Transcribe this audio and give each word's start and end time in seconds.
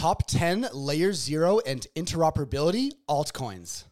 Top 0.00 0.26
10 0.28 0.68
layer 0.72 1.12
zero 1.12 1.60
and 1.66 1.86
interoperability 1.94 2.92
altcoins. 3.06 3.84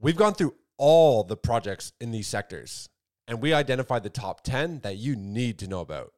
We've 0.00 0.16
gone 0.16 0.32
through 0.32 0.54
all 0.78 1.22
the 1.22 1.36
projects 1.36 1.92
in 2.00 2.12
these 2.12 2.26
sectors 2.26 2.88
and 3.26 3.42
we 3.42 3.52
identified 3.52 4.04
the 4.04 4.08
top 4.08 4.42
10 4.42 4.80
that 4.84 4.96
you 4.96 5.16
need 5.16 5.58
to 5.58 5.68
know 5.68 5.80
about. 5.80 6.14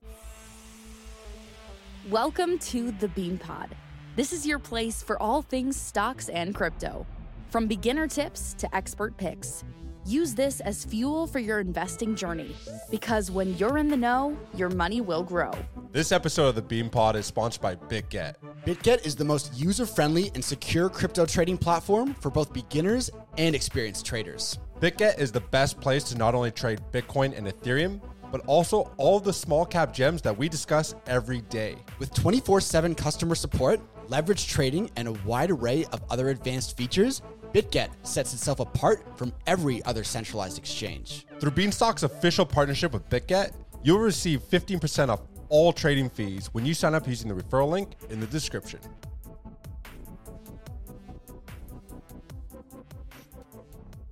Welcome 2.09 2.57
to 2.61 2.93
the 2.93 3.09
Bean 3.09 3.37
Pod. 3.37 3.75
This 4.15 4.33
is 4.33 4.47
your 4.47 4.61
place 4.61 5.03
for 5.03 5.21
all 5.21 5.43
things 5.43 5.77
stocks 5.77 6.29
and 6.29 6.55
crypto. 6.55 7.05
From 7.49 7.67
beginner 7.67 8.07
tips 8.07 8.55
to 8.59 8.73
expert 8.73 9.17
picks, 9.17 9.65
use 10.11 10.35
this 10.35 10.61
as 10.61 10.85
fuel 10.85 11.27
for 11.27 11.39
your 11.39 11.61
investing 11.61 12.17
journey 12.17 12.55
because 12.91 13.31
when 13.31 13.57
you're 13.57 13.79
in 13.79 13.89
the 13.89 13.97
know, 13.97 14.37
your 14.57 14.69
money 14.71 15.01
will 15.01 15.23
grow. 15.23 15.53
This 15.93 16.11
episode 16.11 16.49
of 16.49 16.55
the 16.57 16.63
Bean 16.63 16.91
Pod 16.91 17.17
is 17.17 17.27
sponsored 17.27 17.63
by 17.63 17.77
BitGet. 17.77 18.35
BitGet 18.67 19.07
is 19.07 19.15
the 19.15 19.25
most 19.25 19.55
user 19.55 19.87
friendly 19.87 20.31
and 20.35 20.45
secure 20.45 20.91
crypto 20.91 21.25
trading 21.27 21.57
platform 21.57 22.15
for 22.15 22.31
both 22.31 22.53
beginners 22.53 23.11
and 23.39 23.55
experienced 23.55 24.05
traders. 24.05 24.59
BitGet 24.81 25.19
is 25.19 25.31
the 25.31 25.41
best 25.41 25.81
place 25.81 26.05
to 26.05 26.19
not 26.19 26.35
only 26.35 26.51
trade 26.51 26.81
Bitcoin 26.93 27.37
and 27.37 27.47
Ethereum, 27.47 28.01
but 28.33 28.41
also 28.47 28.93
all 28.97 29.21
the 29.21 29.33
small 29.33 29.65
cap 29.65 29.93
gems 29.93 30.23
that 30.23 30.37
we 30.37 30.49
discuss 30.49 30.95
every 31.07 31.41
day. 31.43 31.77
With 31.99 32.13
24 32.15 32.61
7 32.61 32.95
customer 32.95 33.35
support, 33.35 33.81
leverage 34.09 34.47
trading, 34.49 34.91
and 34.97 35.09
a 35.09 35.13
wide 35.25 35.51
array 35.51 35.85
of 35.93 36.03
other 36.11 36.29
advanced 36.31 36.77
features, 36.77 37.23
BitGet 37.53 37.89
sets 38.05 38.33
itself 38.33 38.61
apart 38.61 39.03
from 39.17 39.33
every 39.49 39.85
other 39.85 40.05
centralized 40.05 40.57
exchange. 40.57 41.27
Through 41.41 41.51
Beanstalk's 41.51 42.05
official 42.05 42.47
partnership 42.47 42.93
with 42.93 43.09
BitGet, 43.09 43.53
you'll 43.83 43.99
receive 43.99 44.41
15% 44.43 45.09
off 45.09 45.23
all 45.49 45.73
trading 45.73 46.09
fees 46.09 46.49
when 46.53 46.65
you 46.65 46.75
sign 46.75 46.95
up 46.95 47.09
using 47.09 47.29
the 47.29 47.43
referral 47.43 47.69
link 47.69 47.95
in 48.09 48.21
the 48.21 48.27
description. 48.27 48.79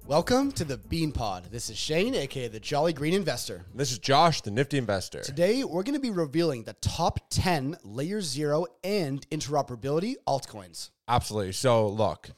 Welcome 0.08 0.50
to 0.52 0.64
the 0.64 0.78
Bean 0.78 1.12
Pod. 1.12 1.44
This 1.52 1.70
is 1.70 1.76
Shane, 1.76 2.14
aka 2.14 2.48
the 2.48 2.58
Jolly 2.58 2.92
Green 2.94 3.14
Investor. 3.14 3.66
This 3.74 3.92
is 3.92 3.98
Josh, 3.98 4.40
the 4.40 4.50
Nifty 4.50 4.78
Investor. 4.78 5.20
Today, 5.20 5.62
we're 5.62 5.82
going 5.82 5.94
to 5.94 6.00
be 6.00 6.10
revealing 6.10 6.64
the 6.64 6.72
top 6.80 7.20
10 7.28 7.76
layer 7.84 8.20
zero 8.20 8.66
and 8.82 9.28
interoperability 9.28 10.14
altcoins. 10.26 10.90
Absolutely. 11.06 11.52
So, 11.52 11.86
look, 11.88 12.30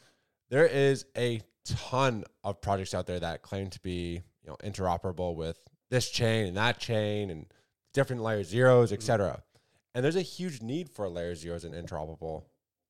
there 0.51 0.67
is 0.67 1.07
a 1.17 1.41
ton 1.65 2.25
of 2.45 2.61
projects 2.61 2.95
out 2.95 3.07
there 3.07 3.21
that 3.21 3.43
claim 3.43 3.69
to 3.71 3.81
be, 3.81 4.23
you 4.43 4.49
know, 4.49 4.57
interoperable 4.63 5.35
with 5.35 5.59
this 5.91 6.11
chain 6.11 6.47
and 6.47 6.57
that 6.57 6.79
chain 6.79 7.31
and 7.31 7.47
different 7.95 8.23
layer 8.23 8.45
zeros, 8.45 8.93
etc. 8.93 9.31
Mm. 9.31 9.61
And 9.95 10.05
there's 10.05 10.17
a 10.17 10.23
huge 10.23 10.63
need 10.63 10.89
for 10.89 11.09
layer 11.09 11.35
zeros 11.35 11.65
and 11.65 11.75
interoperable 11.75 12.45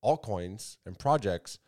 altcoins 0.04 0.76
and 0.84 0.98
projects 0.98 1.58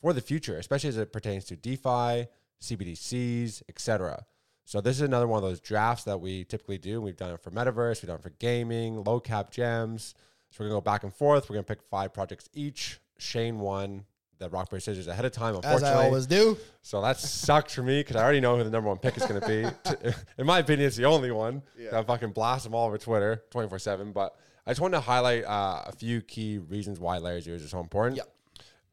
for 0.00 0.12
the 0.12 0.20
future, 0.20 0.56
especially 0.56 0.88
as 0.88 0.96
it 0.96 1.12
pertains 1.12 1.44
to 1.46 1.56
DeFi, 1.56 2.26
CBDCs, 2.62 3.62
etc. 3.68 4.24
So 4.64 4.80
this 4.80 4.96
is 4.96 5.02
another 5.02 5.26
one 5.26 5.42
of 5.42 5.48
those 5.48 5.60
drafts 5.60 6.04
that 6.04 6.20
we 6.20 6.44
typically 6.44 6.78
do. 6.78 7.00
We've 7.00 7.16
done 7.16 7.32
it 7.32 7.42
for 7.42 7.50
metaverse, 7.50 8.02
we've 8.02 8.08
done 8.08 8.18
it 8.18 8.22
for 8.22 8.30
gaming, 8.30 9.02
low 9.04 9.20
cap 9.20 9.50
gems. 9.50 10.14
So 10.50 10.58
we're 10.58 10.68
gonna 10.68 10.76
go 10.76 10.84
back 10.84 11.04
and 11.04 11.14
forth. 11.14 11.48
We're 11.48 11.54
gonna 11.54 11.64
pick 11.64 11.82
five 11.82 12.12
projects 12.12 12.48
each. 12.52 13.00
Shane 13.18 13.60
won 13.60 14.04
the 14.40 14.48
rock 14.48 14.68
paper 14.70 14.80
scissors 14.80 15.06
ahead 15.06 15.24
of 15.24 15.32
time. 15.32 15.54
Unfortunately, 15.54 15.88
As 15.88 15.94
I 15.96 16.04
always 16.06 16.26
do. 16.26 16.56
so 16.82 17.00
that 17.02 17.18
sucked 17.18 17.70
for 17.72 17.82
me 17.82 18.00
because 18.00 18.16
I 18.16 18.22
already 18.24 18.40
know 18.40 18.56
who 18.56 18.64
the 18.64 18.70
number 18.70 18.88
one 18.88 18.98
pick 18.98 19.16
is 19.16 19.24
going 19.24 19.40
to 19.40 19.46
be. 19.46 20.10
In 20.38 20.46
my 20.46 20.58
opinion, 20.58 20.88
it's 20.88 20.96
the 20.96 21.04
only 21.04 21.30
one. 21.30 21.62
Yeah. 21.78 21.98
I 21.98 22.02
fucking 22.02 22.32
blast 22.32 22.64
them 22.64 22.74
all 22.74 22.86
over 22.88 22.98
Twitter 22.98 23.44
24 23.50 23.78
7. 23.78 24.12
But 24.12 24.34
I 24.66 24.70
just 24.70 24.80
wanted 24.80 24.96
to 24.96 25.02
highlight 25.02 25.44
uh, 25.44 25.82
a 25.86 25.92
few 25.92 26.20
key 26.22 26.58
reasons 26.58 26.98
why 26.98 27.18
layer 27.18 27.40
zeros 27.40 27.62
are 27.64 27.68
so 27.68 27.80
important. 27.80 28.16
Yeah. 28.16 28.24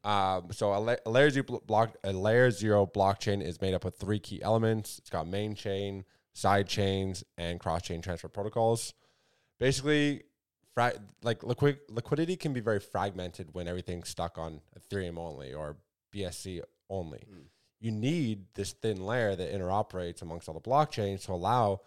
Um, 0.04 0.48
so 0.52 0.72
a, 0.74 0.78
la- 0.78 0.96
a 1.04 1.10
layer 1.10 1.30
zero 1.30 1.60
block, 1.66 1.96
a 2.04 2.12
layer 2.12 2.50
zero 2.50 2.86
blockchain 2.86 3.42
is 3.42 3.60
made 3.60 3.74
up 3.74 3.84
of 3.84 3.94
three 3.96 4.20
key 4.20 4.40
elements. 4.42 4.98
It's 4.98 5.10
got 5.10 5.26
main 5.26 5.54
chain, 5.54 6.04
side 6.34 6.68
chains, 6.68 7.24
and 7.36 7.58
cross 7.58 7.82
chain 7.82 8.00
transfer 8.00 8.28
protocols. 8.28 8.94
Basically, 9.58 10.22
fra- 10.78 11.00
like 11.22 11.42
liquid 11.42 11.78
liquidity 11.88 12.36
can 12.36 12.52
be 12.52 12.60
very 12.60 12.78
fragmented 12.80 13.48
when 13.52 13.66
everything's 13.66 14.08
stuck 14.08 14.38
on 14.38 14.60
Ethereum 14.78 15.18
only 15.18 15.52
or 15.52 15.76
BSC 16.14 16.62
only. 16.88 17.24
Hmm. 17.28 17.42
You 17.80 17.90
need 17.90 18.46
this 18.54 18.72
thin 18.72 19.04
layer 19.04 19.36
that 19.36 19.52
interoperates 19.52 20.22
amongst 20.22 20.48
all 20.48 20.54
the 20.54 20.60
blockchains 20.60 21.24
to 21.26 21.32
allow, 21.32 21.80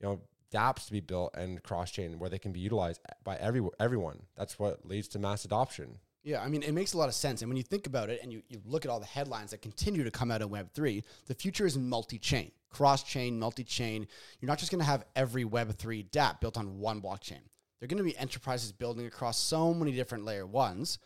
you 0.00 0.08
know, 0.08 0.20
dApps 0.52 0.86
to 0.86 0.92
be 0.92 1.00
built 1.00 1.34
and 1.36 1.62
cross 1.62 1.90
chain 1.90 2.18
where 2.18 2.30
they 2.30 2.38
can 2.38 2.52
be 2.52 2.60
utilized 2.60 3.00
by 3.24 3.36
every 3.36 3.62
everyone. 3.80 4.22
That's 4.36 4.58
what 4.58 4.86
leads 4.86 5.08
to 5.08 5.18
mass 5.18 5.44
adoption. 5.44 5.98
Yeah, 6.22 6.42
I 6.42 6.48
mean, 6.48 6.64
it 6.64 6.72
makes 6.72 6.92
a 6.92 6.98
lot 6.98 7.08
of 7.08 7.14
sense. 7.14 7.42
And 7.42 7.48
when 7.48 7.56
you 7.56 7.62
think 7.62 7.86
about 7.86 8.10
it 8.10 8.20
and 8.20 8.32
you, 8.32 8.42
you 8.48 8.60
look 8.64 8.84
at 8.84 8.90
all 8.90 8.98
the 8.98 9.06
headlines 9.06 9.52
that 9.52 9.62
continue 9.62 10.02
to 10.02 10.10
come 10.10 10.32
out 10.32 10.42
of 10.42 10.50
Web3, 10.50 11.04
the 11.26 11.34
future 11.34 11.66
is 11.66 11.78
multi 11.78 12.18
chain, 12.18 12.50
cross 12.68 13.04
chain, 13.04 13.38
multi 13.38 13.62
chain. 13.62 14.08
You're 14.40 14.48
not 14.48 14.58
just 14.58 14.72
going 14.72 14.80
to 14.80 14.86
have 14.86 15.04
every 15.14 15.44
Web3 15.44 16.10
dApp 16.10 16.40
built 16.40 16.56
on 16.56 16.80
one 16.80 17.00
blockchain. 17.00 17.42
There 17.78 17.86
are 17.86 17.88
going 17.88 17.98
to 17.98 18.04
be 18.04 18.16
enterprises 18.16 18.72
building 18.72 19.06
across 19.06 19.38
so 19.38 19.74
many 19.74 19.92
different 19.92 20.24
layer 20.24 20.46
ones, 20.46 20.98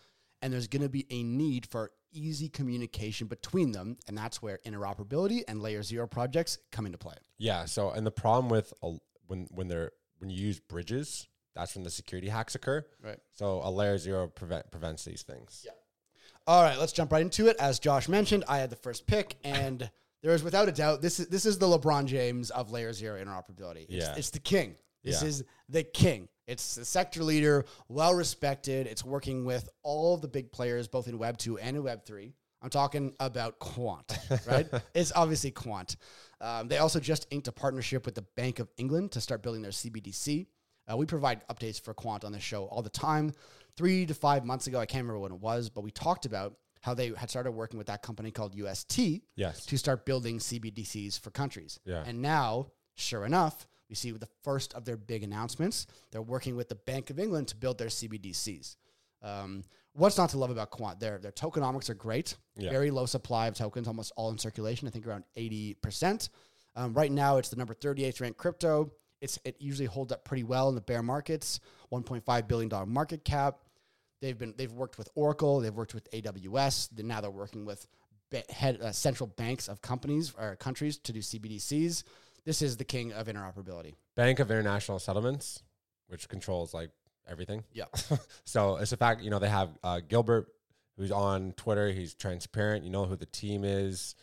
and 0.42 0.52
there's 0.52 0.68
going 0.68 0.82
to 0.82 0.88
be 0.88 1.06
a 1.10 1.22
need 1.22 1.66
for 1.66 1.90
easy 2.12 2.48
communication 2.48 3.26
between 3.26 3.72
them. 3.72 3.96
And 4.08 4.16
that's 4.16 4.40
where 4.40 4.58
interoperability 4.66 5.42
and 5.48 5.60
layer 5.60 5.82
zero 5.82 6.06
projects 6.06 6.58
come 6.70 6.86
into 6.86 6.98
play. 6.98 7.16
Yeah. 7.38 7.64
So, 7.64 7.90
and 7.90 8.06
the 8.06 8.10
problem 8.12 8.48
with 8.48 8.72
a, 8.82 8.94
when 9.26 9.46
when 9.50 9.68
they're 9.68 9.92
when 10.18 10.30
you 10.30 10.36
use 10.46 10.60
bridges, 10.60 11.26
that's 11.56 11.74
when 11.74 11.82
the 11.84 11.90
security 11.90 12.28
hacks 12.28 12.54
occur. 12.54 12.84
Right. 13.02 13.18
So, 13.32 13.60
a 13.64 13.70
layer 13.70 13.98
zero 13.98 14.28
prevent 14.28 14.70
prevents 14.70 15.04
these 15.04 15.22
things. 15.22 15.62
Yeah. 15.66 15.72
All 16.46 16.62
right, 16.62 16.78
let's 16.78 16.92
jump 16.92 17.12
right 17.12 17.22
into 17.22 17.48
it. 17.48 17.56
As 17.60 17.78
Josh 17.78 18.08
mentioned, 18.08 18.44
I 18.48 18.58
had 18.58 18.70
the 18.70 18.76
first 18.76 19.06
pick, 19.06 19.36
and 19.44 19.88
there 20.22 20.32
is 20.32 20.42
without 20.42 20.68
a 20.68 20.72
doubt 20.72 21.02
this 21.02 21.18
is 21.20 21.26
this 21.28 21.46
is 21.46 21.58
the 21.58 21.66
LeBron 21.66 22.06
James 22.06 22.50
of 22.50 22.70
layer 22.70 22.92
zero 22.92 23.22
interoperability. 23.22 23.86
It's, 23.88 24.06
Yeah. 24.06 24.14
it's 24.16 24.30
the 24.30 24.38
king. 24.40 24.76
This 25.02 25.22
Yeah. 25.22 25.28
is 25.28 25.44
the 25.68 25.82
king. 25.82 26.28
It's 26.50 26.74
the 26.74 26.84
sector 26.84 27.22
leader, 27.22 27.64
well 27.88 28.12
respected. 28.14 28.86
It's 28.88 29.04
working 29.04 29.44
with 29.44 29.68
all 29.84 30.14
of 30.14 30.20
the 30.20 30.28
big 30.28 30.50
players, 30.50 30.88
both 30.88 31.06
in 31.06 31.16
Web 31.16 31.38
two 31.38 31.58
and 31.58 31.76
in 31.76 31.82
Web 31.84 32.04
three. 32.04 32.34
I'm 32.60 32.70
talking 32.70 33.14
about 33.20 33.58
Quant, 33.58 34.04
right? 34.46 34.68
it's 34.94 35.12
obviously 35.14 35.50
Quant. 35.50 35.96
Um, 36.40 36.68
they 36.68 36.78
also 36.78 37.00
just 37.00 37.26
inked 37.30 37.48
a 37.48 37.52
partnership 37.52 38.04
with 38.04 38.14
the 38.16 38.24
Bank 38.36 38.58
of 38.58 38.68
England 38.76 39.12
to 39.12 39.20
start 39.20 39.42
building 39.42 39.62
their 39.62 39.70
CBDC. 39.70 40.46
Uh, 40.90 40.96
we 40.96 41.06
provide 41.06 41.46
updates 41.48 41.80
for 41.80 41.94
Quant 41.94 42.24
on 42.24 42.32
the 42.32 42.40
show 42.40 42.64
all 42.66 42.82
the 42.82 42.90
time. 42.90 43.32
Three 43.76 44.04
to 44.06 44.12
five 44.14 44.44
months 44.44 44.66
ago, 44.66 44.78
I 44.80 44.86
can't 44.86 45.04
remember 45.04 45.20
when 45.20 45.32
it 45.32 45.40
was, 45.40 45.70
but 45.70 45.82
we 45.82 45.90
talked 45.90 46.26
about 46.26 46.56
how 46.80 46.94
they 46.94 47.12
had 47.16 47.30
started 47.30 47.52
working 47.52 47.78
with 47.78 47.86
that 47.86 48.02
company 48.02 48.30
called 48.30 48.54
UST 48.54 49.22
Yes. 49.36 49.64
to 49.66 49.78
start 49.78 50.04
building 50.04 50.38
CBDCs 50.38 51.20
for 51.20 51.30
countries. 51.30 51.78
Yeah. 51.84 52.02
And 52.06 52.20
now, 52.20 52.72
sure 52.96 53.24
enough, 53.24 53.66
we 53.90 53.96
see 53.96 54.12
the 54.12 54.28
first 54.42 54.72
of 54.74 54.84
their 54.84 54.96
big 54.96 55.24
announcements. 55.24 55.86
They're 56.12 56.22
working 56.22 56.56
with 56.56 56.68
the 56.68 56.76
Bank 56.76 57.10
of 57.10 57.18
England 57.18 57.48
to 57.48 57.56
build 57.56 57.76
their 57.76 57.88
CBDCs. 57.88 58.76
Um, 59.22 59.64
what's 59.92 60.16
not 60.16 60.30
to 60.30 60.38
love 60.38 60.50
about 60.50 60.70
Quant? 60.70 60.98
Their 61.00 61.18
their 61.18 61.32
tokenomics 61.32 61.90
are 61.90 61.94
great. 61.94 62.36
Yeah. 62.56 62.70
Very 62.70 62.90
low 62.90 63.04
supply 63.04 63.48
of 63.48 63.54
tokens, 63.54 63.88
almost 63.88 64.12
all 64.16 64.30
in 64.30 64.38
circulation. 64.38 64.88
I 64.88 64.92
think 64.92 65.06
around 65.06 65.24
eighty 65.36 65.74
percent. 65.74 66.30
Um, 66.76 66.94
right 66.94 67.10
now, 67.10 67.36
it's 67.38 67.50
the 67.50 67.56
number 67.56 67.74
thirty 67.74 68.04
eighth 68.04 68.20
ranked 68.20 68.38
crypto. 68.38 68.92
It's 69.20 69.38
it 69.44 69.56
usually 69.58 69.86
holds 69.86 70.12
up 70.12 70.24
pretty 70.24 70.44
well 70.44 70.68
in 70.68 70.74
the 70.76 70.80
bear 70.80 71.02
markets. 71.02 71.60
One 71.90 72.04
point 72.04 72.24
five 72.24 72.48
billion 72.48 72.68
dollar 72.68 72.86
market 72.86 73.24
cap. 73.24 73.58
They've 74.22 74.38
been 74.38 74.54
they've 74.56 74.72
worked 74.72 74.96
with 74.98 75.08
Oracle. 75.16 75.60
They've 75.60 75.74
worked 75.74 75.94
with 75.94 76.10
AWS. 76.12 76.90
Then 76.92 77.08
now 77.08 77.20
they're 77.20 77.30
working 77.30 77.66
with 77.66 77.86
ba- 78.30 78.44
head 78.48 78.80
uh, 78.80 78.92
central 78.92 79.26
banks 79.26 79.68
of 79.68 79.82
companies 79.82 80.32
or 80.38 80.56
countries 80.56 80.96
to 80.98 81.12
do 81.12 81.20
CBDCs. 81.20 82.04
This 82.44 82.62
is 82.62 82.76
the 82.76 82.84
king 82.84 83.12
of 83.12 83.26
interoperability. 83.26 83.94
Bank 84.16 84.38
of 84.40 84.50
International 84.50 84.98
Settlements, 84.98 85.62
which 86.08 86.28
controls 86.28 86.72
like 86.74 86.90
everything. 87.28 87.64
Yeah. 87.72 87.84
so 88.44 88.76
it's 88.76 88.92
a 88.92 88.96
fact, 88.96 89.22
you 89.22 89.30
know, 89.30 89.38
they 89.38 89.48
have 89.48 89.70
uh, 89.84 90.00
Gilbert, 90.06 90.48
who's 90.96 91.10
on 91.12 91.52
Twitter. 91.52 91.90
He's 91.90 92.14
transparent. 92.14 92.84
You 92.84 92.90
know 92.90 93.04
who 93.04 93.16
the 93.16 93.26
team 93.26 93.64
is. 93.64 94.14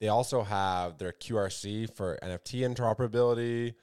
They 0.00 0.08
also 0.08 0.42
have 0.42 0.98
their 0.98 1.12
QRC 1.12 1.94
for 1.94 2.18
NFT 2.22 2.60
interoperability. 2.74 3.74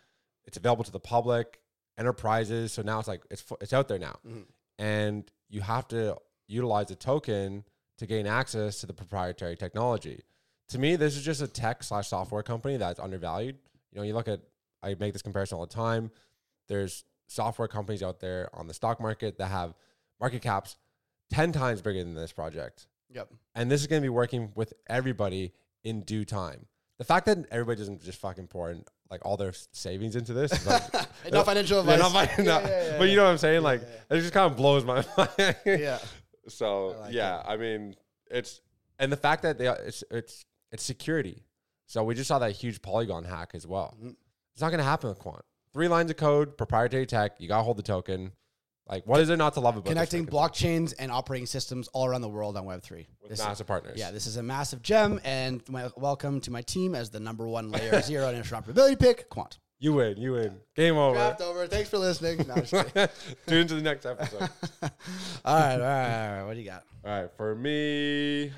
It's 0.45 0.57
available 0.57 0.83
to 0.83 0.91
the 0.91 0.99
public, 0.99 1.61
enterprises. 1.97 2.73
So 2.73 2.81
now 2.81 2.99
it's 2.99 3.07
like 3.07 3.21
it's 3.29 3.43
it's 3.61 3.73
out 3.73 3.87
there 3.87 3.99
now, 3.99 4.17
Mhm. 4.27 4.45
and 4.77 5.31
you 5.49 5.61
have 5.61 5.87
to 5.89 6.17
utilize 6.47 6.87
the 6.87 6.95
token 6.95 7.63
to 7.97 8.05
gain 8.05 8.25
access 8.27 8.79
to 8.81 8.87
the 8.87 8.93
proprietary 8.93 9.55
technology. 9.55 10.23
To 10.69 10.79
me, 10.79 10.95
this 10.95 11.15
is 11.17 11.23
just 11.23 11.41
a 11.41 11.47
tech 11.47 11.83
slash 11.83 12.07
software 12.09 12.43
company 12.43 12.77
that's 12.77 12.99
undervalued. 12.99 13.57
You 13.91 13.99
know, 13.99 14.03
you 14.03 14.13
look 14.13 14.27
at 14.27 14.41
I 14.81 14.95
make 14.99 15.13
this 15.13 15.21
comparison 15.21 15.57
all 15.57 15.65
the 15.65 15.73
time. 15.73 16.11
There's 16.67 17.03
software 17.27 17.67
companies 17.67 18.01
out 18.03 18.19
there 18.19 18.49
on 18.53 18.67
the 18.67 18.73
stock 18.73 18.99
market 18.99 19.37
that 19.37 19.47
have 19.47 19.73
market 20.19 20.41
caps 20.41 20.77
10 21.31 21.51
times 21.51 21.81
bigger 21.81 22.03
than 22.03 22.15
this 22.15 22.31
project. 22.31 22.87
Yep. 23.13 23.29
And 23.55 23.69
this 23.69 23.81
is 23.81 23.87
going 23.87 24.01
to 24.01 24.05
be 24.05 24.09
working 24.09 24.51
with 24.55 24.73
everybody 24.87 25.53
in 25.83 26.01
due 26.01 26.25
time. 26.25 26.65
The 26.97 27.03
fact 27.03 27.25
that 27.27 27.37
everybody 27.51 27.77
doesn't 27.77 28.03
just 28.03 28.19
fucking 28.19 28.47
pour 28.47 28.71
in 28.71 28.83
like 29.09 29.25
all 29.25 29.37
their 29.37 29.53
savings 29.71 30.15
into 30.15 30.33
this, 30.33 30.51
is 30.51 30.67
like, 30.67 30.83
no 31.31 31.43
financial 31.43 31.79
advice. 31.89 31.99
not 31.99 32.13
Yeah, 32.37 32.43
no, 32.43 32.59
yeah, 32.59 32.67
yeah, 32.91 32.97
but 32.99 33.09
you 33.09 33.15
know 33.15 33.23
what 33.23 33.31
I'm 33.31 33.37
saying? 33.37 33.63
Like, 33.63 33.81
it 33.81 34.19
just 34.19 34.33
kind 34.33 34.51
of 34.51 34.57
blows 34.57 34.85
my 34.85 35.03
mind. 35.17 35.55
yeah. 35.65 35.97
So 36.47 36.95
I 36.97 37.01
like 37.01 37.13
yeah, 37.13 37.41
I 37.45 37.57
mean 37.57 37.95
it's 38.29 38.61
and 38.97 39.11
the 39.11 39.17
fact 39.17 39.43
that 39.43 39.57
they 39.57 39.67
it's 39.67 40.03
it's 40.11 40.45
it's 40.71 40.83
security. 40.83 41.43
So 41.89 42.03
we 42.03 42.13
just 42.13 42.27
saw 42.27 42.37
that 42.37 42.51
huge 42.51 42.83
Polygon 42.83 43.23
hack 43.23 43.51
as 43.55 43.65
well. 43.65 43.97
Mhm. 43.99 44.15
It's 44.53 44.61
not 44.61 44.69
going 44.69 44.77
to 44.77 44.83
happen 44.83 45.09
with 45.09 45.17
Quant. 45.17 45.43
Three 45.73 45.87
lines 45.87 46.11
of 46.11 46.17
code, 46.17 46.55
proprietary 46.55 47.07
tech. 47.07 47.31
You 47.39 47.47
got 47.47 47.57
to 47.57 47.63
hold 47.63 47.77
the 47.77 47.83
token. 47.83 48.31
Like, 48.87 49.07
what 49.07 49.19
is 49.21 49.27
there 49.27 49.37
not 49.37 49.55
to 49.55 49.59
love 49.59 49.75
about 49.75 49.87
Connecting 49.89 50.27
blockchains 50.27 50.93
and 50.99 51.11
operating 51.11 51.47
systems 51.47 51.87
all 51.87 52.05
around 52.05 52.21
the 52.21 52.29
world 52.29 52.57
on 52.57 52.65
Web3. 52.65 53.07
with 53.21 53.29
This- 53.31 53.39
massive 53.39 53.65
partners? 53.65 53.97
Yeah, 53.97 54.11
this 54.11 54.27
is 54.27 54.37
a 54.37 54.43
massive 54.43 54.83
gem, 54.83 55.19
and 55.23 55.67
my, 55.67 55.89
welcome 55.97 56.39
to 56.41 56.51
my 56.51 56.61
team 56.61 56.93
as 56.93 57.09
the 57.09 57.19
number 57.19 57.47
one 57.47 57.71
layer 57.71 58.01
zero 58.03 58.31
interoperability 58.33 58.99
pick, 58.99 59.27
Quant. 59.29 59.57
you 59.79 59.93
win. 59.93 60.17
You 60.17 60.33
win. 60.33 60.59
Game 60.75 60.95
over. 60.95 61.15
Draft 61.15 61.41
over. 61.41 61.65
Thanks 61.67 61.89
for 61.89 61.97
listening. 61.97 62.45
No, 62.47 62.53
I'm 62.55 62.65
just 62.65 62.71
kidding. 62.93 63.07
Tune 63.47 63.61
into 63.61 63.75
the 63.75 63.81
next 63.81 64.05
episode. 64.05 64.41
all 64.81 64.89
right, 65.55 65.73
all 65.73 65.79
right, 65.79 65.79
all 65.79 66.37
right. 66.37 66.43
What 66.45 66.53
do 66.53 66.59
you 66.59 66.65
got? 66.69 66.83
All 67.03 67.21
right, 67.21 67.31
for 67.37 67.55
me, 67.55 68.51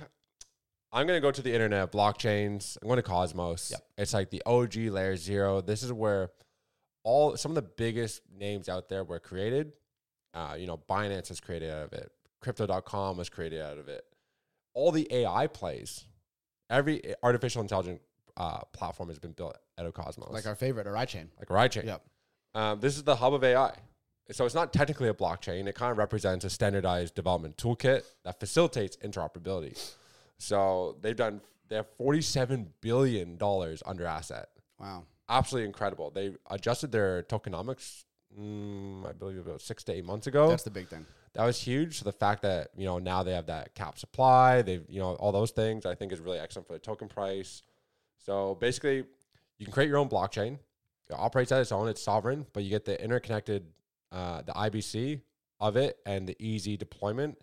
I'm 0.93 1.07
gonna 1.07 1.21
go 1.21 1.31
to 1.31 1.41
the 1.41 1.53
internet, 1.53 1.91
blockchains. 1.91 2.77
I'm 2.81 2.87
going 2.87 2.97
to 2.97 3.03
Cosmos. 3.03 3.71
Yep. 3.71 3.81
It's 3.97 4.13
like 4.13 4.29
the 4.29 4.41
OG 4.45 4.75
layer 4.75 5.15
zero. 5.15 5.61
This 5.61 5.83
is 5.83 5.93
where 5.93 6.31
all 7.03 7.37
some 7.37 7.51
of 7.51 7.55
the 7.55 7.61
biggest 7.61 8.21
names 8.37 8.67
out 8.69 8.89
there 8.89 9.03
were 9.03 9.19
created. 9.19 9.73
Uh, 10.33 10.55
you 10.57 10.67
know, 10.67 10.77
Binance 10.89 11.29
was 11.29 11.39
created 11.39 11.71
out 11.71 11.85
of 11.85 11.93
it. 11.93 12.11
Crypto.com 12.41 13.17
was 13.17 13.29
created 13.29 13.61
out 13.61 13.77
of 13.77 13.87
it. 13.87 14.03
All 14.73 14.91
the 14.91 15.07
AI 15.11 15.47
plays, 15.47 16.05
every 16.69 17.01
artificial 17.23 17.61
intelligence 17.61 17.99
uh, 18.37 18.59
platform 18.73 19.09
has 19.09 19.19
been 19.19 19.33
built 19.33 19.57
out 19.77 19.85
of 19.85 19.93
Cosmos, 19.93 20.31
Like 20.31 20.45
our 20.45 20.55
favorite, 20.55 20.87
Oraichain. 20.87 21.27
like 21.37 21.49
RideChain. 21.49 21.85
Yep. 21.85 22.01
Um, 22.55 22.79
this 22.79 22.95
is 22.97 23.03
the 23.03 23.15
hub 23.15 23.33
of 23.33 23.43
AI. 23.43 23.73
So 24.31 24.45
it's 24.45 24.55
not 24.55 24.71
technically 24.71 25.09
a 25.09 25.13
blockchain. 25.13 25.67
It 25.67 25.75
kind 25.75 25.91
of 25.91 25.97
represents 25.97 26.45
a 26.45 26.49
standardized 26.49 27.15
development 27.15 27.57
toolkit 27.57 28.03
that 28.23 28.39
facilitates 28.39 28.95
interoperability. 28.97 29.77
So 30.41 30.97
they've 31.01 31.15
done 31.15 31.41
they 31.69 31.75
have 31.75 31.87
forty 31.97 32.21
seven 32.21 32.73
billion 32.81 33.37
dollars 33.37 33.83
under 33.85 34.05
asset. 34.05 34.49
Wow. 34.79 35.03
Absolutely 35.29 35.67
incredible. 35.67 36.09
They 36.09 36.35
adjusted 36.49 36.91
their 36.91 37.23
tokenomics, 37.23 38.03
mm, 38.37 39.07
I 39.07 39.13
believe, 39.13 39.37
about 39.37 39.61
six 39.61 39.83
to 39.85 39.93
eight 39.93 40.03
months 40.03 40.27
ago. 40.27 40.49
That's 40.49 40.63
the 40.63 40.71
big 40.71 40.87
thing. 40.89 41.05
that 41.33 41.45
was 41.45 41.61
huge. 41.61 41.99
So 41.99 42.05
the 42.05 42.11
fact 42.11 42.41
that 42.41 42.69
you 42.75 42.85
know 42.85 42.97
now 42.97 43.21
they 43.23 43.33
have 43.33 43.45
that 43.45 43.75
cap 43.75 43.99
supply, 43.99 44.63
they've 44.63 44.83
you 44.89 44.99
know 44.99 45.13
all 45.15 45.31
those 45.31 45.51
things, 45.51 45.85
I 45.85 45.93
think 45.95 46.11
is 46.11 46.19
really 46.19 46.39
excellent 46.39 46.67
for 46.67 46.73
the 46.73 46.79
token 46.79 47.07
price. 47.07 47.61
So 48.17 48.55
basically, 48.55 49.03
you 49.59 49.65
can 49.65 49.71
create 49.71 49.87
your 49.87 49.97
own 49.97 50.09
blockchain. 50.09 50.57
It 51.09 51.15
operates 51.17 51.51
as 51.51 51.67
its 51.67 51.71
own. 51.71 51.87
It's 51.87 52.01
sovereign, 52.01 52.47
but 52.53 52.63
you 52.63 52.69
get 52.69 52.85
the 52.85 53.01
interconnected, 53.01 53.65
uh, 54.11 54.41
the 54.41 54.53
IBC 54.53 55.21
of 55.59 55.77
it, 55.77 55.99
and 56.05 56.27
the 56.27 56.35
easy 56.39 56.77
deployment, 56.77 57.37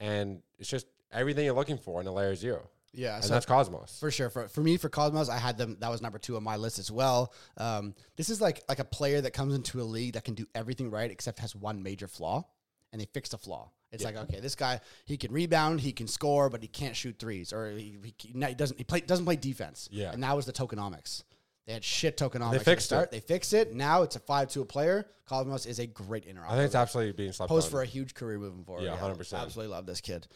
and 0.00 0.40
it's 0.58 0.70
just 0.70 0.86
everything 1.12 1.44
you're 1.44 1.54
looking 1.54 1.78
for 1.78 2.00
in 2.00 2.06
a 2.06 2.12
layer 2.12 2.34
zero, 2.34 2.68
Yeah. 2.92 3.16
and 3.16 3.24
so 3.24 3.32
that's 3.34 3.46
Cosmos. 3.46 3.98
For 4.00 4.10
sure. 4.10 4.30
For, 4.30 4.48
for 4.48 4.60
me, 4.60 4.76
for 4.76 4.88
Cosmos, 4.88 5.28
I 5.28 5.38
had 5.38 5.56
them. 5.58 5.76
That 5.80 5.90
was 5.90 6.02
number 6.02 6.18
two 6.18 6.36
on 6.36 6.42
my 6.42 6.56
list 6.56 6.78
as 6.78 6.90
well. 6.90 7.32
Um, 7.56 7.94
this 8.16 8.30
is 8.30 8.40
like 8.40 8.62
like 8.68 8.78
a 8.78 8.84
player 8.84 9.20
that 9.20 9.32
comes 9.32 9.54
into 9.54 9.80
a 9.80 9.84
league 9.84 10.14
that 10.14 10.24
can 10.24 10.34
do 10.34 10.46
everything 10.54 10.90
right 10.90 11.10
except 11.10 11.38
has 11.40 11.54
one 11.54 11.82
major 11.82 12.08
flaw, 12.08 12.44
and 12.92 13.00
they 13.00 13.06
fix 13.12 13.30
the 13.30 13.38
flaw. 13.38 13.70
It's 13.90 14.04
like 14.04 14.16
okay, 14.16 14.40
this 14.40 14.54
guy 14.54 14.80
he 15.06 15.16
can 15.16 15.32
rebound, 15.32 15.80
he 15.80 15.92
can 15.92 16.06
score, 16.08 16.50
but 16.50 16.60
he 16.60 16.68
can't 16.68 16.94
shoot 16.94 17.18
threes, 17.18 17.54
or 17.54 17.70
he, 17.70 17.96
he, 18.04 18.14
he 18.34 18.54
doesn't 18.54 18.76
he 18.76 18.84
play 18.84 19.00
doesn't 19.00 19.24
play 19.24 19.36
defense. 19.36 19.88
Yeah. 19.90 20.12
and 20.12 20.22
that 20.22 20.36
was 20.36 20.44
the 20.44 20.52
tokenomics. 20.52 21.22
They 21.66 21.72
had 21.74 21.84
shit 21.84 22.16
tokenomics. 22.18 22.52
at 22.54 22.58
the 22.58 22.64
fixed 22.64 22.84
it. 22.84 22.88
start. 22.88 23.10
They 23.10 23.20
fixed 23.20 23.52
it. 23.54 23.74
Now 23.74 24.02
it's 24.02 24.16
a 24.16 24.20
five 24.20 24.48
to 24.50 24.60
a 24.62 24.64
player. 24.64 25.06
Cosmos 25.26 25.64
is 25.66 25.78
a 25.78 25.86
great 25.86 26.26
interoperable. 26.26 26.46
I 26.50 26.56
think 26.56 26.64
it's 26.66 26.74
absolutely 26.74 27.12
being 27.12 27.32
slept 27.32 27.48
Post 27.48 27.66
on. 27.66 27.70
for 27.72 27.82
a 27.82 27.86
huge 27.86 28.14
career 28.14 28.38
moving 28.38 28.64
forward. 28.64 28.84
Yeah, 28.84 28.96
100%. 28.96 29.18
Absolutely 29.38 29.66
love 29.74 29.84
this 29.84 30.00
kid. 30.00 30.26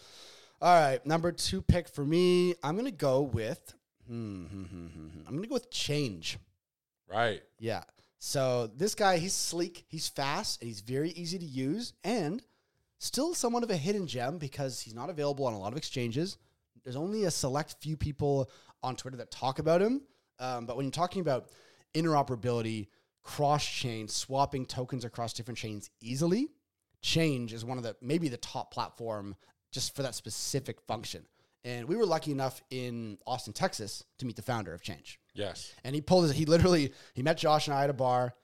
All 0.62 0.72
right, 0.72 1.04
number 1.04 1.32
two 1.32 1.60
pick 1.60 1.88
for 1.88 2.04
me. 2.04 2.54
I'm 2.62 2.76
gonna 2.76 2.92
go 2.92 3.22
with. 3.22 3.74
Hmm, 4.06 4.44
hmm, 4.44 4.62
hmm, 4.62 4.86
hmm. 4.86 5.20
I'm 5.26 5.34
gonna 5.34 5.48
go 5.48 5.54
with 5.54 5.72
Chainge. 5.72 6.36
right. 7.08 7.42
Yeah. 7.58 7.82
So 8.20 8.70
this 8.76 8.94
guy, 8.94 9.18
he's 9.18 9.32
sleek, 9.32 9.84
he's 9.88 10.06
fast, 10.06 10.60
and 10.62 10.68
he's 10.68 10.80
very 10.80 11.10
easy 11.10 11.36
to 11.36 11.44
use, 11.44 11.94
and 12.04 12.44
still 13.00 13.34
somewhat 13.34 13.64
of 13.64 13.70
a 13.72 13.76
hidden 13.76 14.06
gem 14.06 14.38
because 14.38 14.80
he's 14.80 14.94
not 14.94 15.10
available 15.10 15.48
on 15.48 15.52
a 15.52 15.58
lot 15.58 15.72
of 15.72 15.76
exchanges. 15.76 16.38
There's 16.84 16.94
only 16.94 17.24
a 17.24 17.30
select 17.32 17.74
few 17.80 17.96
people 17.96 18.48
on 18.84 18.94
Twitter 18.94 19.16
that 19.16 19.32
talk 19.32 19.58
about 19.58 19.82
him. 19.82 20.02
Um, 20.38 20.66
but 20.66 20.76
when 20.76 20.86
you're 20.86 20.92
talking 20.92 21.22
about 21.22 21.48
interoperability, 21.92 22.86
cross 23.24 23.66
chain, 23.66 24.06
swapping 24.06 24.66
tokens 24.66 25.04
across 25.04 25.32
different 25.32 25.58
chains 25.58 25.90
easily, 26.00 26.50
Chainge 27.02 27.52
is 27.52 27.64
one 27.64 27.78
of 27.78 27.82
the 27.82 27.96
maybe 28.00 28.28
the 28.28 28.36
top 28.36 28.72
platform 28.72 29.34
just 29.72 29.96
for 29.96 30.02
that 30.02 30.14
specific 30.14 30.80
function. 30.82 31.26
And 31.64 31.86
we 31.86 31.96
were 31.96 32.06
lucky 32.06 32.32
enough 32.32 32.60
in 32.70 33.18
Austin, 33.26 33.52
Texas, 33.52 34.04
to 34.18 34.26
meet 34.26 34.36
the 34.36 34.42
founder 34.42 34.74
of 34.74 34.82
Chainge. 34.82 35.16
Yes. 35.34 35.72
And 35.84 35.94
he 35.94 36.00
pulled 36.00 36.24
his, 36.24 36.32
he 36.32 36.44
literally, 36.44 36.92
he 37.14 37.22
met 37.22 37.38
Josh 37.38 37.68
and 37.68 37.74
I 37.74 37.84
at 37.84 37.90
a 37.90 37.94
bar. 37.94 38.34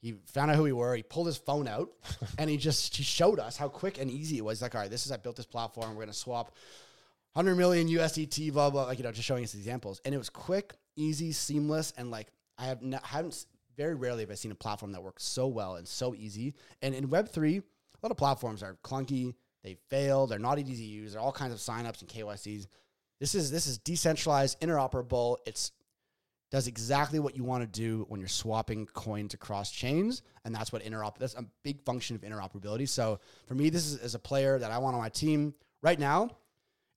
He 0.00 0.14
found 0.26 0.50
out 0.50 0.56
who 0.56 0.64
we 0.64 0.72
were. 0.72 0.96
He 0.96 1.02
pulled 1.02 1.26
his 1.26 1.36
phone 1.36 1.68
out 1.68 1.90
and 2.38 2.50
he 2.50 2.56
just, 2.56 2.96
he 2.96 3.02
showed 3.02 3.38
us 3.38 3.56
how 3.56 3.68
quick 3.68 4.00
and 4.00 4.10
easy 4.10 4.38
it 4.38 4.44
was. 4.44 4.62
Like, 4.62 4.74
all 4.74 4.80
right, 4.80 4.90
this 4.90 5.06
is, 5.06 5.12
I 5.12 5.16
built 5.16 5.36
this 5.36 5.46
platform. 5.46 5.90
We're 5.90 6.02
going 6.02 6.08
to 6.08 6.14
swap 6.14 6.56
100 7.34 7.56
million 7.56 7.88
USDT, 7.88 8.52
blah, 8.52 8.70
blah, 8.70 8.84
like, 8.84 8.98
you 8.98 9.04
know, 9.04 9.12
just 9.12 9.28
showing 9.28 9.44
us 9.44 9.54
examples. 9.54 10.00
And 10.04 10.14
it 10.14 10.18
was 10.18 10.30
quick, 10.30 10.74
easy, 10.96 11.30
seamless. 11.32 11.92
And 11.96 12.10
like, 12.10 12.28
I 12.58 12.64
have 12.64 12.82
not, 12.82 13.04
haven't, 13.04 13.46
very 13.76 13.94
rarely 13.94 14.22
have 14.22 14.30
I 14.30 14.34
seen 14.34 14.52
a 14.52 14.56
platform 14.56 14.92
that 14.92 15.02
works 15.02 15.24
so 15.24 15.46
well 15.46 15.76
and 15.76 15.86
so 15.86 16.14
easy. 16.14 16.54
And 16.82 16.94
in 16.94 17.08
Web3, 17.08 17.58
a 17.58 17.62
lot 18.02 18.10
of 18.10 18.16
platforms 18.16 18.62
are 18.62 18.76
clunky. 18.84 19.34
They 19.62 19.76
fail. 19.88 20.26
They're 20.26 20.38
not 20.38 20.58
easy 20.58 20.76
to 20.76 20.82
use. 20.82 21.12
There 21.12 21.20
are 21.20 21.24
all 21.24 21.32
kinds 21.32 21.52
of 21.52 21.58
signups 21.58 22.00
and 22.00 22.08
KYCs. 22.08 22.66
This 23.20 23.34
is 23.34 23.50
this 23.50 23.66
is 23.66 23.78
decentralized, 23.78 24.60
interoperable. 24.60 25.36
It's 25.46 25.72
does 26.50 26.66
exactly 26.66 27.18
what 27.18 27.34
you 27.34 27.44
want 27.44 27.62
to 27.62 27.80
do 27.80 28.04
when 28.08 28.20
you're 28.20 28.28
swapping 28.28 28.84
coins 28.86 29.32
across 29.32 29.70
chains, 29.70 30.20
and 30.44 30.54
that's 30.54 30.70
what 30.70 30.82
interop. 30.82 31.16
That's 31.16 31.34
a 31.34 31.46
big 31.62 31.80
function 31.80 32.14
of 32.14 32.22
interoperability. 32.22 32.86
So 32.86 33.20
for 33.46 33.54
me, 33.54 33.70
this 33.70 33.86
is 33.86 33.96
as 33.98 34.14
a 34.14 34.18
player 34.18 34.58
that 34.58 34.70
I 34.70 34.76
want 34.76 34.94
on 34.94 35.00
my 35.00 35.08
team 35.08 35.54
right 35.82 35.98
now. 35.98 36.28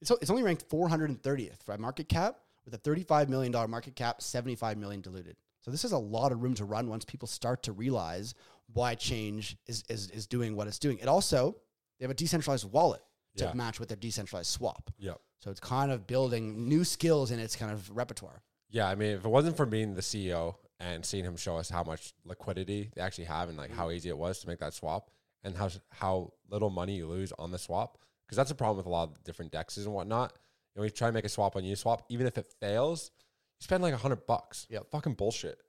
It's 0.01 0.11
it's 0.21 0.29
only 0.29 0.43
ranked 0.43 0.67
430th 0.69 1.65
by 1.65 1.77
market 1.77 2.09
cap 2.09 2.39
with 2.65 2.73
a 2.73 2.77
35 2.77 3.29
million 3.29 3.51
dollar 3.51 3.67
market 3.67 3.95
cap, 3.95 4.21
75 4.21 4.77
million 4.77 5.01
diluted. 5.01 5.37
So 5.61 5.71
this 5.71 5.85
is 5.85 5.93
a 5.93 5.97
lot 5.97 6.31
of 6.31 6.43
room 6.43 6.53
to 6.55 6.65
run 6.65 6.89
once 6.89 7.05
people 7.05 7.27
start 7.27 7.63
to 7.63 7.71
realize 7.71 8.35
why 8.73 8.95
Chainge 8.95 9.55
is 9.67 9.83
is 9.89 10.09
is 10.09 10.27
doing 10.27 10.55
what 10.55 10.67
it's 10.67 10.79
doing. 10.79 10.97
It 10.97 11.07
also 11.07 11.55
they 11.99 12.03
have 12.03 12.11
a 12.11 12.15
decentralized 12.15 12.71
wallet 12.71 13.01
to 13.37 13.45
Yeah. 13.45 13.53
match 13.53 13.79
with 13.79 13.89
their 13.89 13.97
decentralized 13.97 14.49
swap. 14.49 14.91
Yep. 14.97 15.19
So 15.39 15.51
it's 15.51 15.59
kind 15.59 15.91
of 15.91 16.07
building 16.07 16.67
new 16.67 16.83
skills 16.83 17.31
in 17.31 17.39
its 17.39 17.55
kind 17.55 17.71
of 17.71 17.89
repertoire. 17.95 18.41
Yeah, 18.69 18.87
I 18.87 18.95
mean, 18.95 19.11
if 19.17 19.25
it 19.25 19.29
wasn't 19.29 19.55
for 19.57 19.65
being 19.65 19.93
the 19.93 20.01
CEO 20.01 20.55
and 20.79 21.05
seeing 21.05 21.23
him 21.23 21.37
show 21.37 21.57
us 21.57 21.69
how 21.69 21.83
much 21.83 22.13
liquidity 22.23 22.91
they 22.95 23.01
actually 23.01 23.25
have 23.25 23.49
and 23.49 23.57
like 23.57 23.71
how 23.71 23.91
easy 23.91 24.09
it 24.09 24.17
was 24.17 24.39
to 24.39 24.47
make 24.47 24.59
that 24.59 24.73
swap 24.73 25.11
and 25.43 25.55
how 25.55 25.69
how 25.91 26.33
little 26.49 26.69
money 26.69 26.95
you 26.95 27.07
lose 27.07 27.31
on 27.37 27.51
the 27.51 27.57
swap, 27.59 27.99
because 28.25 28.35
that's 28.35 28.51
a 28.51 28.55
problem 28.55 28.77
with 28.77 28.85
a 28.87 28.89
lot 28.89 29.09
of 29.09 29.23
different 29.23 29.51
dexes 29.51 29.85
and 29.85 29.93
whatnot. 29.93 30.33
You 30.73 30.79
know, 30.79 30.83
we 30.83 30.89
try 30.89 31.07
to 31.07 31.13
make 31.13 31.25
a 31.25 31.29
swap 31.29 31.55
on 31.55 31.63
Uniswap, 31.63 32.01
even 32.09 32.25
if 32.27 32.37
it 32.37 32.47
fails, 32.59 33.11
you 33.59 33.63
spend 33.63 33.83
like 33.83 33.93
a 33.93 33.97
hundred 33.97 34.25
bucks. 34.25 34.65
Yeah, 34.69 34.79
fucking 34.91 35.13
bullshit. 35.13 35.59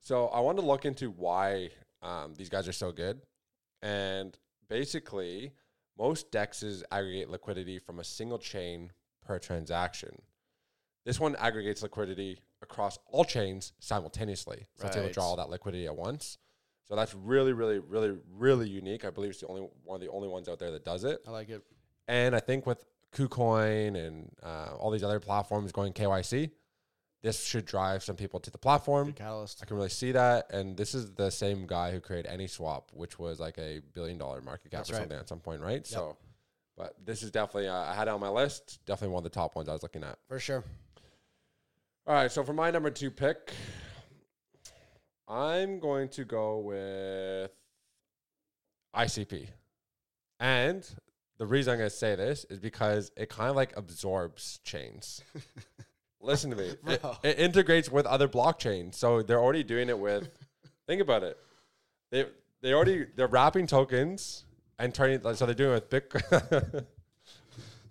So 0.00 0.26
I 0.28 0.40
wanted 0.40 0.62
to 0.62 0.66
look 0.66 0.84
into 0.84 1.10
why 1.10 1.70
um, 2.02 2.34
these 2.34 2.48
guys 2.48 2.66
are 2.66 2.72
so 2.72 2.90
good, 2.90 3.20
and 3.82 4.36
basically, 4.68 5.52
most 6.00 6.32
dexes 6.32 6.82
aggregate 6.90 7.30
liquidity 7.30 7.78
from 7.78 8.00
a 8.00 8.04
single 8.04 8.38
chain 8.38 8.90
per 9.24 9.38
transaction. 9.38 10.22
This 11.04 11.20
one 11.20 11.36
aggregates 11.36 11.82
liquidity 11.82 12.40
across 12.62 12.98
all 13.06 13.24
chains 13.24 13.72
simultaneously. 13.80 14.66
So 14.76 14.86
it's 14.86 14.96
able 14.96 15.08
to 15.08 15.14
draw 15.14 15.24
all 15.24 15.36
that 15.36 15.50
liquidity 15.50 15.86
at 15.86 15.94
once. 15.94 16.38
So 16.88 16.96
that's 16.96 17.14
really, 17.14 17.52
really, 17.52 17.78
really, 17.78 18.16
really 18.34 18.68
unique. 18.68 19.04
I 19.04 19.10
believe 19.10 19.30
it's 19.30 19.40
the 19.40 19.46
only 19.46 19.68
one 19.84 19.96
of 19.96 20.00
the 20.00 20.10
only 20.10 20.28
ones 20.28 20.48
out 20.48 20.58
there 20.58 20.70
that 20.72 20.84
does 20.84 21.04
it. 21.04 21.20
I 21.26 21.30
like 21.30 21.50
it. 21.50 21.62
And 22.08 22.34
I 22.34 22.40
think 22.40 22.66
with 22.66 22.84
KuCoin 23.14 23.96
and 23.96 24.32
uh, 24.42 24.74
all 24.78 24.90
these 24.90 25.04
other 25.04 25.20
platforms 25.20 25.70
going 25.70 25.92
KYC, 25.92 26.50
this 27.22 27.44
should 27.44 27.66
drive 27.66 28.02
some 28.02 28.16
people 28.16 28.40
to 28.40 28.50
the 28.50 28.58
platform. 28.58 29.12
Catalyst. 29.12 29.60
I 29.62 29.66
can 29.66 29.76
really 29.76 29.90
see 29.90 30.12
that. 30.12 30.50
And 30.52 30.76
this 30.76 30.94
is 30.94 31.12
the 31.12 31.30
same 31.30 31.66
guy 31.66 31.90
who 31.92 32.00
created 32.00 32.30
AnySwap, 32.30 32.84
which 32.94 33.18
was 33.18 33.38
like 33.38 33.58
a 33.58 33.80
billion 33.94 34.18
dollar 34.18 34.40
market 34.40 34.70
cap 34.70 34.80
That's 34.80 34.90
or 34.90 34.94
right. 34.94 35.00
something 35.00 35.18
at 35.18 35.28
some 35.28 35.40
point, 35.40 35.60
right? 35.60 35.86
So, 35.86 36.16
but 36.76 36.94
this 37.04 37.22
is 37.22 37.30
definitely, 37.30 37.68
uh, 37.68 37.74
I 37.74 37.94
had 37.94 38.08
it 38.08 38.10
on 38.10 38.20
my 38.20 38.30
list. 38.30 38.80
Definitely 38.86 39.14
one 39.14 39.20
of 39.20 39.24
the 39.24 39.34
top 39.34 39.54
ones 39.54 39.68
I 39.68 39.72
was 39.72 39.82
looking 39.82 40.02
at. 40.02 40.18
For 40.28 40.40
sure. 40.40 40.64
All 42.06 42.14
right, 42.14 42.32
so 42.32 42.42
for 42.42 42.54
my 42.54 42.70
number 42.70 42.90
two 42.90 43.10
pick, 43.10 43.52
I'm 45.28 45.78
going 45.78 46.08
to 46.10 46.24
go 46.24 46.58
with 46.58 47.50
ICP. 48.96 49.48
And 50.40 50.88
the 51.38 51.46
reason 51.46 51.72
I'm 51.72 51.78
going 51.78 51.90
to 51.90 51.94
say 51.94 52.14
this 52.14 52.46
is 52.48 52.58
because 52.58 53.12
it 53.16 53.28
kind 53.28 53.50
of 53.50 53.56
like 53.56 53.76
absorbs 53.76 54.60
chains. 54.64 55.22
Listen 56.20 56.50
to 56.50 56.56
me. 56.56 56.72
It, 56.86 57.00
it 57.22 57.38
integrates 57.38 57.90
with 57.90 58.06
other 58.06 58.28
blockchains. 58.28 58.94
So 58.94 59.22
they're 59.22 59.40
already 59.40 59.64
doing 59.64 59.88
it 59.88 59.98
with 59.98 60.28
think 60.86 61.00
about 61.00 61.22
it. 61.22 61.38
They 62.10 62.26
they 62.62 62.72
already 62.74 63.06
they're 63.16 63.26
wrapping 63.26 63.66
tokens 63.66 64.44
and 64.78 64.94
turning 64.94 65.20
so 65.34 65.46
they're 65.46 65.54
doing 65.54 65.76
it 65.76 65.90
with 65.90 66.08
Bitcoin. 66.08 66.84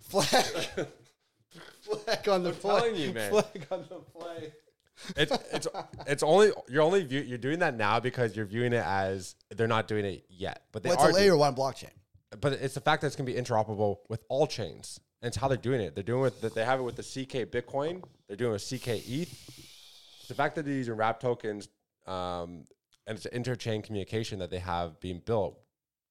flag, 0.00 0.88
flag 1.80 2.28
on 2.28 2.42
the 2.42 2.50
I'm 2.50 2.54
play. 2.56 2.78
telling 2.80 2.96
you, 2.96 3.12
man. 3.12 3.30
Flag 3.30 3.66
on 3.70 3.84
the 3.88 3.96
play. 3.96 4.52
It's 5.16 5.32
it's 5.52 5.66
it's 6.06 6.22
only 6.22 6.52
you're 6.68 6.82
only 6.82 7.02
view, 7.04 7.20
you're 7.20 7.38
doing 7.38 7.60
that 7.60 7.74
now 7.74 8.00
because 8.00 8.36
you're 8.36 8.44
viewing 8.46 8.72
it 8.74 8.84
as 8.84 9.34
they're 9.56 9.66
not 9.66 9.88
doing 9.88 10.04
it 10.04 10.24
yet, 10.28 10.64
but 10.72 10.82
they 10.82 10.90
Well, 10.90 10.98
are. 11.00 11.08
it's 11.08 11.18
a 11.18 11.20
layer 11.20 11.36
one 11.36 11.54
blockchain. 11.54 11.90
but 12.40 12.52
it's 12.52 12.74
the 12.74 12.80
fact 12.80 13.00
that 13.00 13.06
it's 13.08 13.16
going 13.16 13.26
to 13.26 13.32
be 13.32 13.40
interoperable 13.40 13.98
with 14.08 14.22
all 14.28 14.46
chains. 14.46 15.00
And 15.22 15.28
it's 15.28 15.36
how 15.36 15.48
they're 15.48 15.56
doing 15.56 15.80
it. 15.80 15.94
They're 15.94 16.04
doing 16.04 16.26
it. 16.26 16.40
That 16.40 16.54
they 16.54 16.64
have 16.64 16.80
it 16.80 16.82
with 16.82 16.96
the 16.96 17.02
CK 17.02 17.50
Bitcoin. 17.50 18.02
They're 18.26 18.36
doing 18.36 18.52
it 18.52 18.54
with 18.54 18.82
CK 18.82 18.88
ETH. 18.88 20.26
The 20.28 20.34
fact 20.34 20.54
that 20.54 20.64
they're 20.64 20.74
using 20.74 20.94
wrap 20.94 21.20
tokens 21.20 21.68
um, 22.06 22.64
and 23.06 23.18
it's 23.18 23.26
interchain 23.26 23.82
communication 23.82 24.38
that 24.38 24.50
they 24.50 24.58
have 24.58 25.00
being 25.00 25.20
built 25.24 25.58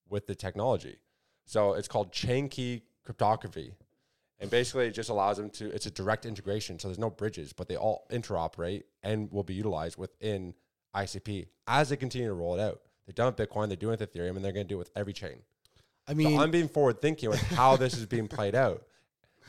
with 0.09 0.27
the 0.27 0.35
technology. 0.35 0.97
So 1.45 1.73
it's 1.73 1.87
called 1.87 2.11
chain 2.11 2.49
key 2.49 2.83
cryptography. 3.03 3.73
And 4.39 4.49
basically, 4.49 4.87
it 4.87 4.91
just 4.91 5.09
allows 5.09 5.37
them 5.37 5.49
to, 5.51 5.73
it's 5.73 5.85
a 5.85 5.91
direct 5.91 6.25
integration. 6.25 6.79
So 6.79 6.87
there's 6.87 6.99
no 6.99 7.09
bridges, 7.09 7.51
but 7.51 7.67
they 7.67 7.75
all 7.75 8.05
interoperate 8.11 8.83
and 9.03 9.31
will 9.31 9.43
be 9.43 9.53
utilized 9.53 9.97
within 9.97 10.53
ICP 10.95 11.47
as 11.67 11.89
they 11.89 11.97
continue 11.97 12.27
to 12.27 12.33
roll 12.33 12.55
it 12.55 12.61
out. 12.61 12.81
They've 13.05 13.15
done 13.15 13.33
with 13.33 13.35
Bitcoin, 13.35 13.67
they're 13.67 13.75
doing 13.75 13.95
it 13.95 13.99
with 13.99 14.13
Ethereum, 14.13 14.35
and 14.35 14.45
they're 14.45 14.53
going 14.53 14.67
to 14.67 14.69
do 14.69 14.75
it 14.75 14.79
with 14.79 14.91
every 14.95 15.13
chain. 15.13 15.39
I 16.07 16.11
So 16.11 16.17
mean, 16.17 16.39
I'm 16.39 16.51
being 16.51 16.67
forward 16.67 17.01
thinking 17.01 17.29
with 17.29 17.41
how 17.41 17.75
this 17.75 17.97
is 17.97 18.05
being 18.05 18.27
played 18.27 18.55
out. 18.55 18.83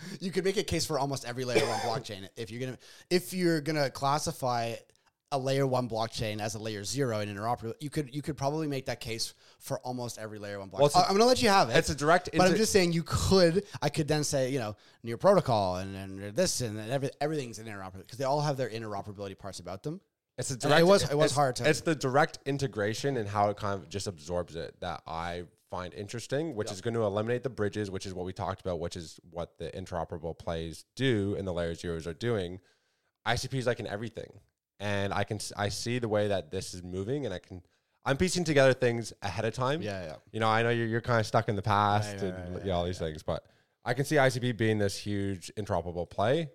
you 0.21 0.31
could 0.31 0.45
make 0.45 0.57
a 0.57 0.63
case 0.63 0.87
for 0.87 0.99
almost 0.99 1.25
every 1.25 1.45
layer 1.45 1.67
one 1.67 1.79
blockchain 1.81 2.29
if 2.37 2.51
you're 2.51 2.61
gonna 2.61 2.79
if 3.11 3.33
you're 3.33 3.61
gonna 3.61 3.91
classify 3.91 4.75
a 5.33 5.39
layer 5.39 5.65
one 5.65 5.89
blockchain 5.89 6.41
as 6.41 6.57
a 6.57 6.59
layer 6.59 6.83
zero 6.83 7.21
and 7.21 7.31
interoperable. 7.37 7.75
You 7.79 7.89
could 7.89 8.13
you 8.13 8.21
could 8.21 8.37
probably 8.37 8.67
make 8.67 8.87
that 8.87 8.99
case 8.99 9.35
for 9.61 9.79
almost 9.81 10.19
every 10.19 10.41
layer 10.41 10.59
one 10.59 10.69
blockchain. 10.71 10.79
Well, 10.79 10.87
it's 10.87 10.97
a- 10.97 11.07
I'm 11.07 11.13
gonna 11.13 11.25
let 11.27 11.41
you 11.41 11.49
have 11.49 11.71
it. 11.71 11.77
It's 11.77 11.89
a 11.89 11.95
direct. 11.95 12.31
but 12.37 12.49
I'm 12.49 12.57
just 12.57 12.73
saying 12.73 12.93
you 12.93 13.05
could. 13.07 13.65
I 13.81 13.91
could 13.91 14.09
then 14.09 14.25
say 14.25 14.51
you 14.51 14.59
know 14.59 14.75
near 15.05 15.17
protocol 15.17 15.77
and, 15.77 15.95
and 15.95 16.35
this 16.35 16.61
and 16.63 16.79
every, 16.91 17.11
everything's 17.21 17.61
an 17.61 17.67
interoperability 17.67 17.99
because 18.07 18.19
they 18.19 18.25
all 18.25 18.41
have 18.41 18.57
their 18.57 18.69
interoperability 18.71 19.39
parts 19.39 19.61
about 19.61 19.85
them. 19.85 20.01
it's 20.37 20.51
a 20.51 20.57
direct. 20.57 20.81
it 20.81 20.85
was- 20.85 21.11
it 21.11 21.17
was 21.17 21.33
hard 21.33 21.55
to- 21.57 21.69
It's 21.71 21.81
the 21.83 21.95
direct 21.95 22.41
integration 22.45 23.17
and 23.17 23.29
how 23.29 23.51
it 23.51 23.57
kind 23.57 23.81
of 23.81 23.89
just 23.89 24.09
absorbs 24.09 24.57
it 24.57 24.75
that 24.81 25.03
I 25.07 25.45
find 25.71 25.95
interesting, 25.95 26.55
which 26.55 26.73
is 26.73 26.81
going 26.81 26.95
to 26.95 27.03
eliminate 27.03 27.43
the 27.43 27.51
bridges, 27.51 27.91
which 27.91 28.07
is 28.07 28.13
what 28.13 28.27
we 28.27 28.33
talked 28.33 28.61
about, 28.61 28.81
which 28.81 28.97
is 28.97 29.21
what 29.31 29.57
the 29.59 29.71
interoperable 29.71 30.37
plays 30.37 30.85
do 30.97 31.37
and 31.39 31.47
the 31.47 31.53
layer 31.53 31.75
zeros 31.75 32.07
are 32.07 32.15
doing. 32.15 32.61
ICP 33.27 33.55
is 33.55 33.67
like 33.67 33.81
in 33.81 33.87
everything, 33.87 34.31
and 34.79 35.13
I 35.13 35.25
can 35.25 35.39
I 35.57 35.69
see 35.69 35.99
the 35.99 36.09
way 36.09 36.29
that 36.29 36.51
this 36.51 36.75
is 36.75 36.83
moving, 36.83 37.25
and 37.25 37.35
I 37.35 37.39
can. 37.39 37.63
I'm 38.05 38.17
piecing 38.17 38.45
together 38.45 38.73
things 38.73 39.13
ahead 39.23 39.45
of 39.45 39.53
time. 39.53 39.83
Yeah, 39.83 40.03
yeah. 40.03 40.15
You 40.33 40.41
know, 40.41 40.49
I 40.49 40.63
know 40.63 40.71
you're, 40.71 40.87
you're 40.87 41.03
kind 41.03 41.21
of 41.21 41.27
stuck 41.27 41.51
in 41.51 41.57
the 41.57 41.63
past 41.63 42.15
Right, 42.15 42.23
and 42.23 42.33
right, 42.33 42.53
right, 42.55 42.67
yeah, 42.67 42.73
all 42.73 42.85
these 42.85 42.99
things, 42.99 43.23
but 43.23 43.45
I 43.85 43.93
can 43.93 44.07
see 44.07 44.17
ICP 44.17 44.57
being 44.57 44.79
this 44.79 44.97
huge 44.97 45.53
interoperable 45.59 46.09
play 46.09 46.51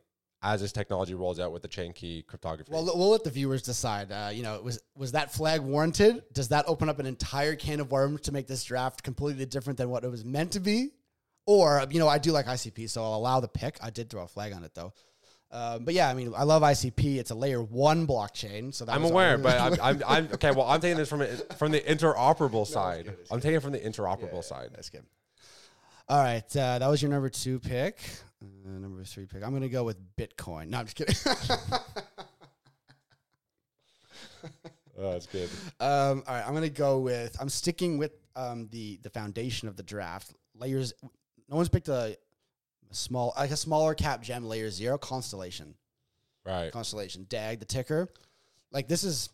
as 0.46 0.62
this 0.62 0.72
technology 0.72 1.16
rolls 1.16 1.40
out 1.40 1.52
with 1.52 1.64
the 1.64 1.68
chain 1.68 1.92
key 1.92 2.24
cryptography. 2.28 2.72
Well, 2.72 2.86
we'll 2.86 3.10
let 3.10 3.24
the 3.24 3.32
viewers 3.32 3.64
decide. 3.64 4.12
Uh, 4.12 4.30
you 4.32 4.44
know, 4.44 4.62
was 4.62 4.80
was 4.96 5.14
that 5.14 5.34
flag 5.34 5.62
warranted? 5.62 6.24
Does 6.34 6.50
that 6.50 6.66
open 6.68 6.88
up 6.88 7.00
an 7.00 7.08
entire 7.08 7.56
can 7.56 7.80
of 7.80 7.92
worms 7.92 8.22
to 8.22 8.32
make 8.32 8.46
this 8.46 8.64
draft 8.64 9.02
completely 9.02 9.48
different 9.48 9.78
than 9.78 9.90
what 9.90 10.04
it 10.04 10.12
was 10.12 10.24
meant 10.24 10.52
to 10.52 10.60
be? 10.60 10.92
Or 11.48 11.84
you 11.90 12.00
know, 12.00 12.08
I 12.08 12.20
do 12.20 12.32
like 12.32 12.46
ICP, 12.46 12.90
so 12.92 13.04
I'll 13.04 13.16
allow 13.16 13.40
the 13.40 13.48
pick. 13.48 13.78
I 13.82 13.90
did 13.90 14.10
throw 14.10 14.22
a 14.22 14.28
flag 14.28 14.54
on 14.54 14.64
it 14.64 14.76
though. 14.76 14.94
Um, 15.52 15.84
but 15.84 15.94
yeah, 15.94 16.10
I 16.10 16.14
mean, 16.14 16.32
I 16.36 16.44
love 16.44 16.62
ICP. 16.62 17.18
It's 17.18 17.32
a 17.32 17.36
layer 17.36 17.62
one 17.62 18.06
blockchain, 18.06 18.74
so 18.74 18.86
I'm 18.88 19.04
aware, 19.04 19.38
but 19.38 19.60
I'm, 19.82 19.82
I'm, 19.82 20.04
I'm 20.08 20.30
okay. 20.34 20.52
Well, 20.52 20.68
I'm 20.68 20.80
taking 20.80 20.98
this 20.98 21.10
from 21.10 21.22
it 21.22 21.54
from 21.58 21.72
the 21.72 21.80
interoperable 21.94 22.68
side. 22.68 23.06
good, 23.06 23.18
it's 23.20 23.32
I'm 23.32 23.40
taking 23.40 23.58
it 23.58 23.64
from 23.64 23.72
the 23.72 23.80
interoperable 23.80 24.44
side. 24.44 24.70
That's 24.74 24.90
good. 24.90 25.06
All 26.08 26.22
right, 26.22 26.56
uh, 26.56 26.80
that 26.80 26.88
was 26.88 27.02
your 27.02 27.10
number 27.12 27.30
two 27.30 27.60
pick. 27.60 28.00
Uh, 28.42 28.80
number 28.80 29.04
three 29.04 29.26
pick. 29.26 29.44
I'm 29.44 29.54
gonna 29.54 29.70
go 29.70 29.84
with 29.84 29.98
Bitcoin. 30.16 30.68
No, 30.70 30.80
I'm 30.80 30.86
just 30.86 30.96
kidding. 30.96 31.16
Oh, 34.98 35.12
that's 35.12 35.28
good. 35.28 35.50
Um, 35.80 36.24
all 36.26 36.36
right, 36.36 36.48
I'm 36.48 36.54
gonna 36.54 36.70
go 36.70 37.00
with. 37.00 37.36
I'm 37.40 37.50
sticking 37.50 37.98
with 37.98 38.14
um, 38.36 38.70
the 38.72 38.98
the 39.04 39.10
foundation 39.10 39.68
of 39.68 39.76
the 39.76 39.84
draft 39.84 40.34
layers. 40.58 40.94
No 41.50 41.58
one's 41.58 41.70
picked 41.70 41.90
a, 41.90 42.18
a 42.90 42.96
small, 42.96 43.34
like 43.38 43.52
a 43.52 43.58
smaller 43.58 43.94
cap 43.94 44.22
gem 44.24 44.46
layer 44.46 44.70
zero 44.70 44.98
constellation. 44.98 45.76
Right. 46.46 46.72
Constellation 46.72 47.26
DAG 47.28 47.60
the 47.60 47.66
ticker. 47.66 48.08
Like 48.72 48.88
this 48.88 49.04
is 49.04 49.30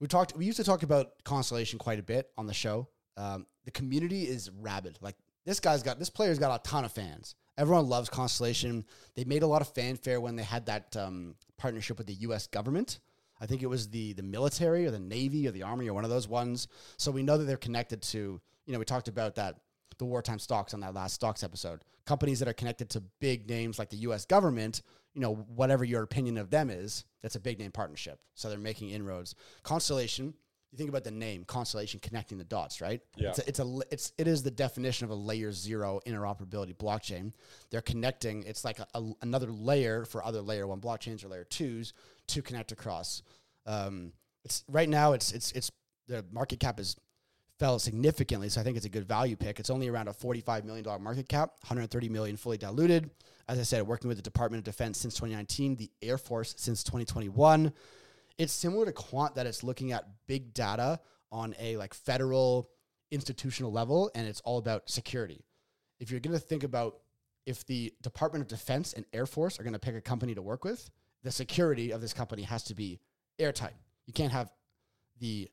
we 0.00 0.06
talked. 0.06 0.36
We 0.36 0.46
used 0.46 0.56
to 0.56 0.64
talk 0.64 0.82
about 0.82 1.22
constellation 1.24 1.78
quite 1.78 1.98
a 1.98 2.02
bit 2.02 2.30
on 2.38 2.46
the 2.46 2.54
show. 2.54 2.88
Um, 3.16 3.46
the 3.64 3.70
community 3.70 4.22
is 4.22 4.50
rabid. 4.58 4.98
Like 5.02 5.16
this 5.44 5.60
guy's 5.60 5.82
got 5.82 5.98
this 5.98 6.10
player's 6.10 6.38
got 6.38 6.58
a 6.58 6.68
ton 6.68 6.84
of 6.84 6.92
fans. 6.92 7.34
Everyone 7.56 7.88
loves 7.88 8.08
Constellation. 8.08 8.84
They 9.14 9.24
made 9.24 9.42
a 9.42 9.46
lot 9.46 9.62
of 9.62 9.68
fanfare 9.68 10.20
when 10.20 10.36
they 10.36 10.42
had 10.42 10.66
that 10.66 10.96
um, 10.96 11.36
partnership 11.56 11.98
with 11.98 12.06
the 12.06 12.14
U.S. 12.14 12.46
government. 12.46 12.98
I 13.40 13.46
think 13.46 13.62
it 13.62 13.66
was 13.66 13.88
the 13.88 14.12
the 14.14 14.22
military 14.22 14.86
or 14.86 14.90
the 14.90 14.98
Navy 14.98 15.46
or 15.46 15.50
the 15.50 15.62
Army 15.62 15.88
or 15.88 15.94
one 15.94 16.04
of 16.04 16.10
those 16.10 16.28
ones. 16.28 16.68
So 16.96 17.10
we 17.10 17.22
know 17.22 17.38
that 17.38 17.44
they're 17.44 17.56
connected 17.56 18.02
to. 18.02 18.40
You 18.66 18.72
know, 18.72 18.78
we 18.78 18.84
talked 18.84 19.08
about 19.08 19.34
that 19.36 19.56
the 19.98 20.04
wartime 20.04 20.38
stocks 20.38 20.74
on 20.74 20.80
that 20.80 20.94
last 20.94 21.14
stocks 21.14 21.42
episode. 21.42 21.82
Companies 22.06 22.38
that 22.40 22.48
are 22.48 22.54
connected 22.54 22.90
to 22.90 23.00
big 23.20 23.48
names 23.48 23.78
like 23.78 23.90
the 23.90 23.96
U.S. 23.98 24.24
government. 24.24 24.82
You 25.14 25.20
know, 25.20 25.34
whatever 25.34 25.84
your 25.84 26.02
opinion 26.02 26.38
of 26.38 26.50
them 26.50 26.70
is, 26.70 27.04
that's 27.22 27.36
a 27.36 27.40
big 27.40 27.60
name 27.60 27.70
partnership. 27.70 28.18
So 28.34 28.48
they're 28.48 28.58
making 28.58 28.90
inroads. 28.90 29.36
Constellation. 29.62 30.34
You 30.74 30.78
think 30.78 30.90
about 30.90 31.04
the 31.04 31.12
name 31.12 31.44
Constellation, 31.44 32.00
connecting 32.00 32.36
the 32.36 32.42
dots, 32.42 32.80
right? 32.80 33.00
Yeah. 33.16 33.28
It's 33.28 33.38
a, 33.38 33.48
it's 33.48 33.58
a 33.60 33.78
it's 33.92 34.12
it 34.18 34.26
is 34.26 34.42
the 34.42 34.50
definition 34.50 35.04
of 35.04 35.12
a 35.12 35.14
layer 35.14 35.52
zero 35.52 36.00
interoperability 36.04 36.74
blockchain. 36.76 37.32
They're 37.70 37.80
connecting. 37.80 38.42
It's 38.42 38.64
like 38.64 38.80
a, 38.80 38.86
a- 38.92 39.12
another 39.22 39.52
layer 39.52 40.04
for 40.04 40.24
other 40.24 40.40
layer 40.40 40.66
one 40.66 40.80
blockchains 40.80 41.24
or 41.24 41.28
layer 41.28 41.44
twos 41.44 41.92
to 42.26 42.42
connect 42.42 42.72
across. 42.72 43.22
Um, 43.66 44.10
it's 44.44 44.64
right 44.68 44.88
now. 44.88 45.12
It's 45.12 45.30
it's 45.30 45.52
it's 45.52 45.70
the 46.08 46.24
market 46.32 46.58
cap 46.58 46.80
is 46.80 46.96
fell 47.60 47.78
significantly, 47.78 48.48
so 48.48 48.60
I 48.60 48.64
think 48.64 48.76
it's 48.76 48.84
a 48.84 48.88
good 48.88 49.06
value 49.06 49.36
pick. 49.36 49.60
It's 49.60 49.70
only 49.70 49.86
around 49.86 50.08
a 50.08 50.12
forty-five 50.12 50.64
million 50.64 50.82
dollar 50.84 50.98
market 50.98 51.28
cap, 51.28 51.50
one 51.60 51.68
hundred 51.68 51.88
thirty 51.92 52.08
million 52.08 52.36
fully 52.36 52.58
diluted. 52.58 53.10
As 53.48 53.60
I 53.60 53.62
said, 53.62 53.86
working 53.86 54.08
with 54.08 54.16
the 54.16 54.22
Department 54.24 54.58
of 54.58 54.64
Defense 54.64 54.98
since 54.98 55.14
2019, 55.14 55.76
the 55.76 55.90
Air 56.02 56.18
Force 56.18 56.54
since 56.58 56.82
2021. 56.82 57.72
It's 58.38 58.52
similar 58.52 58.86
to 58.86 58.92
Quant 58.92 59.34
that 59.36 59.46
it's 59.46 59.62
looking 59.62 59.92
at 59.92 60.04
big 60.26 60.54
data 60.54 61.00
on 61.30 61.54
a 61.58 61.76
like 61.76 61.94
federal 61.94 62.70
institutional 63.10 63.72
level, 63.72 64.10
and 64.14 64.26
it's 64.26 64.40
all 64.40 64.58
about 64.58 64.88
security. 64.88 65.44
If 66.00 66.10
you're 66.10 66.20
going 66.20 66.34
to 66.34 66.44
think 66.44 66.64
about 66.64 66.98
if 67.46 67.64
the 67.66 67.92
Department 68.02 68.42
of 68.42 68.48
Defense 68.48 68.92
and 68.94 69.04
Air 69.12 69.26
Force 69.26 69.60
are 69.60 69.62
going 69.62 69.74
to 69.74 69.78
pick 69.78 69.94
a 69.94 70.00
company 70.00 70.34
to 70.34 70.42
work 70.42 70.64
with, 70.64 70.90
the 71.22 71.30
security 71.30 71.92
of 71.92 72.00
this 72.00 72.12
company 72.12 72.42
has 72.42 72.64
to 72.64 72.74
be 72.74 73.00
airtight. 73.38 73.74
You 74.06 74.12
can't 74.12 74.32
have 74.32 74.52
the 75.20 75.48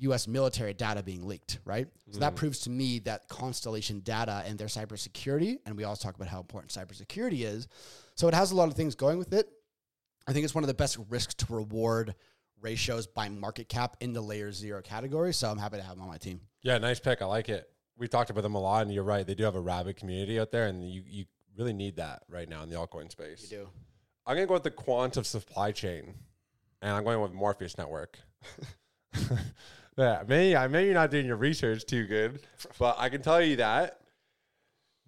US 0.00 0.28
military 0.28 0.74
data 0.74 1.02
being 1.02 1.26
leaked, 1.26 1.58
right? 1.64 1.88
So 2.10 2.20
that 2.20 2.28
mm-hmm. 2.28 2.36
proves 2.36 2.60
to 2.60 2.70
me 2.70 2.98
that 3.00 3.28
Constellation 3.28 4.00
data 4.00 4.42
and 4.46 4.58
their 4.58 4.66
cybersecurity, 4.66 5.58
and 5.64 5.76
we 5.76 5.84
always 5.84 6.00
talk 6.00 6.14
about 6.14 6.28
how 6.28 6.40
important 6.40 6.72
cybersecurity 6.72 7.44
is. 7.44 7.66
So 8.14 8.28
it 8.28 8.34
has 8.34 8.50
a 8.50 8.56
lot 8.56 8.68
of 8.68 8.74
things 8.74 8.94
going 8.94 9.18
with 9.18 9.32
it. 9.32 9.48
I 10.26 10.32
think 10.32 10.44
it's 10.44 10.54
one 10.54 10.64
of 10.64 10.68
the 10.68 10.74
best 10.74 10.98
risk 11.08 11.36
to 11.38 11.54
reward 11.54 12.14
ratios 12.60 13.06
by 13.06 13.28
market 13.28 13.68
cap 13.68 13.96
in 14.00 14.12
the 14.12 14.20
layer 14.20 14.50
zero 14.52 14.82
category. 14.82 15.32
So 15.32 15.48
I'm 15.48 15.58
happy 15.58 15.76
to 15.76 15.82
have 15.82 15.96
them 15.96 16.02
on 16.02 16.08
my 16.08 16.18
team. 16.18 16.40
Yeah, 16.62 16.78
nice 16.78 16.98
pick. 16.98 17.22
I 17.22 17.26
like 17.26 17.48
it. 17.48 17.68
We 17.96 18.08
talked 18.08 18.30
about 18.30 18.42
them 18.42 18.54
a 18.54 18.60
lot, 18.60 18.82
and 18.82 18.92
you're 18.92 19.04
right. 19.04 19.26
They 19.26 19.34
do 19.34 19.44
have 19.44 19.54
a 19.54 19.60
rabid 19.60 19.96
community 19.96 20.38
out 20.38 20.50
there, 20.50 20.66
and 20.66 20.88
you 20.88 21.02
you 21.06 21.24
really 21.56 21.72
need 21.72 21.96
that 21.96 22.22
right 22.28 22.48
now 22.48 22.62
in 22.62 22.68
the 22.68 22.76
altcoin 22.76 23.10
space. 23.10 23.50
You 23.50 23.58
do. 23.58 23.68
I'm 24.26 24.36
gonna 24.36 24.46
go 24.46 24.54
with 24.54 24.64
the 24.64 24.70
quant 24.70 25.16
of 25.16 25.26
supply 25.26 25.72
chain, 25.72 26.14
and 26.82 26.92
I'm 26.92 27.04
going 27.04 27.20
with 27.20 27.32
Morpheus 27.32 27.78
Network. 27.78 28.18
yeah, 29.96 30.24
maybe 30.26 30.56
I 30.56 30.66
maybe 30.66 30.86
you're 30.86 30.94
not 30.94 31.10
doing 31.10 31.26
your 31.26 31.36
research 31.36 31.86
too 31.86 32.06
good, 32.06 32.40
but 32.78 32.96
I 32.98 33.08
can 33.08 33.22
tell 33.22 33.40
you 33.40 33.56
that 33.56 34.00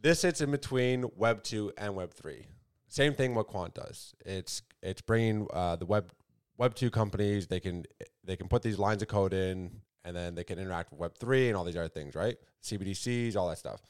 this 0.01 0.21
sits 0.21 0.41
in 0.41 0.51
between 0.51 1.05
Web 1.17 1.43
two 1.43 1.73
and 1.77 1.95
Web 1.95 2.15
three. 2.15 2.47
Same 2.87 3.13
thing 3.13 3.35
what 3.35 3.49
Quant 3.49 3.75
does. 3.75 4.15
It's 4.25 4.63
it's 4.83 5.01
bringing 5.01 5.47
uh, 5.53 5.77
the 5.77 5.87
Web 5.87 6.11
Web 6.57 6.75
two 6.75 6.91
companies. 6.91 7.47
They 7.47 7.61
can 7.61 7.85
they 8.25 8.37
can 8.37 8.49
put 8.49 8.63
these 8.63 8.79
lines 8.79 9.03
of 9.03 9.09
code 9.09 9.33
in, 9.33 9.71
and 10.05 10.17
then 10.17 10.35
they 10.35 10.45
can 10.45 10.59
interact 10.59 10.93
with 10.93 11.01
Web 11.01 11.19
three 11.19 11.49
and 11.49 11.57
all 11.57 11.65
these 11.65 11.77
other 11.77 11.89
things, 11.89 12.15
right? 12.15 12.37
CBDCs, 12.63 13.37
all 13.37 13.49
that 13.49 13.59
stuff. 13.59 13.81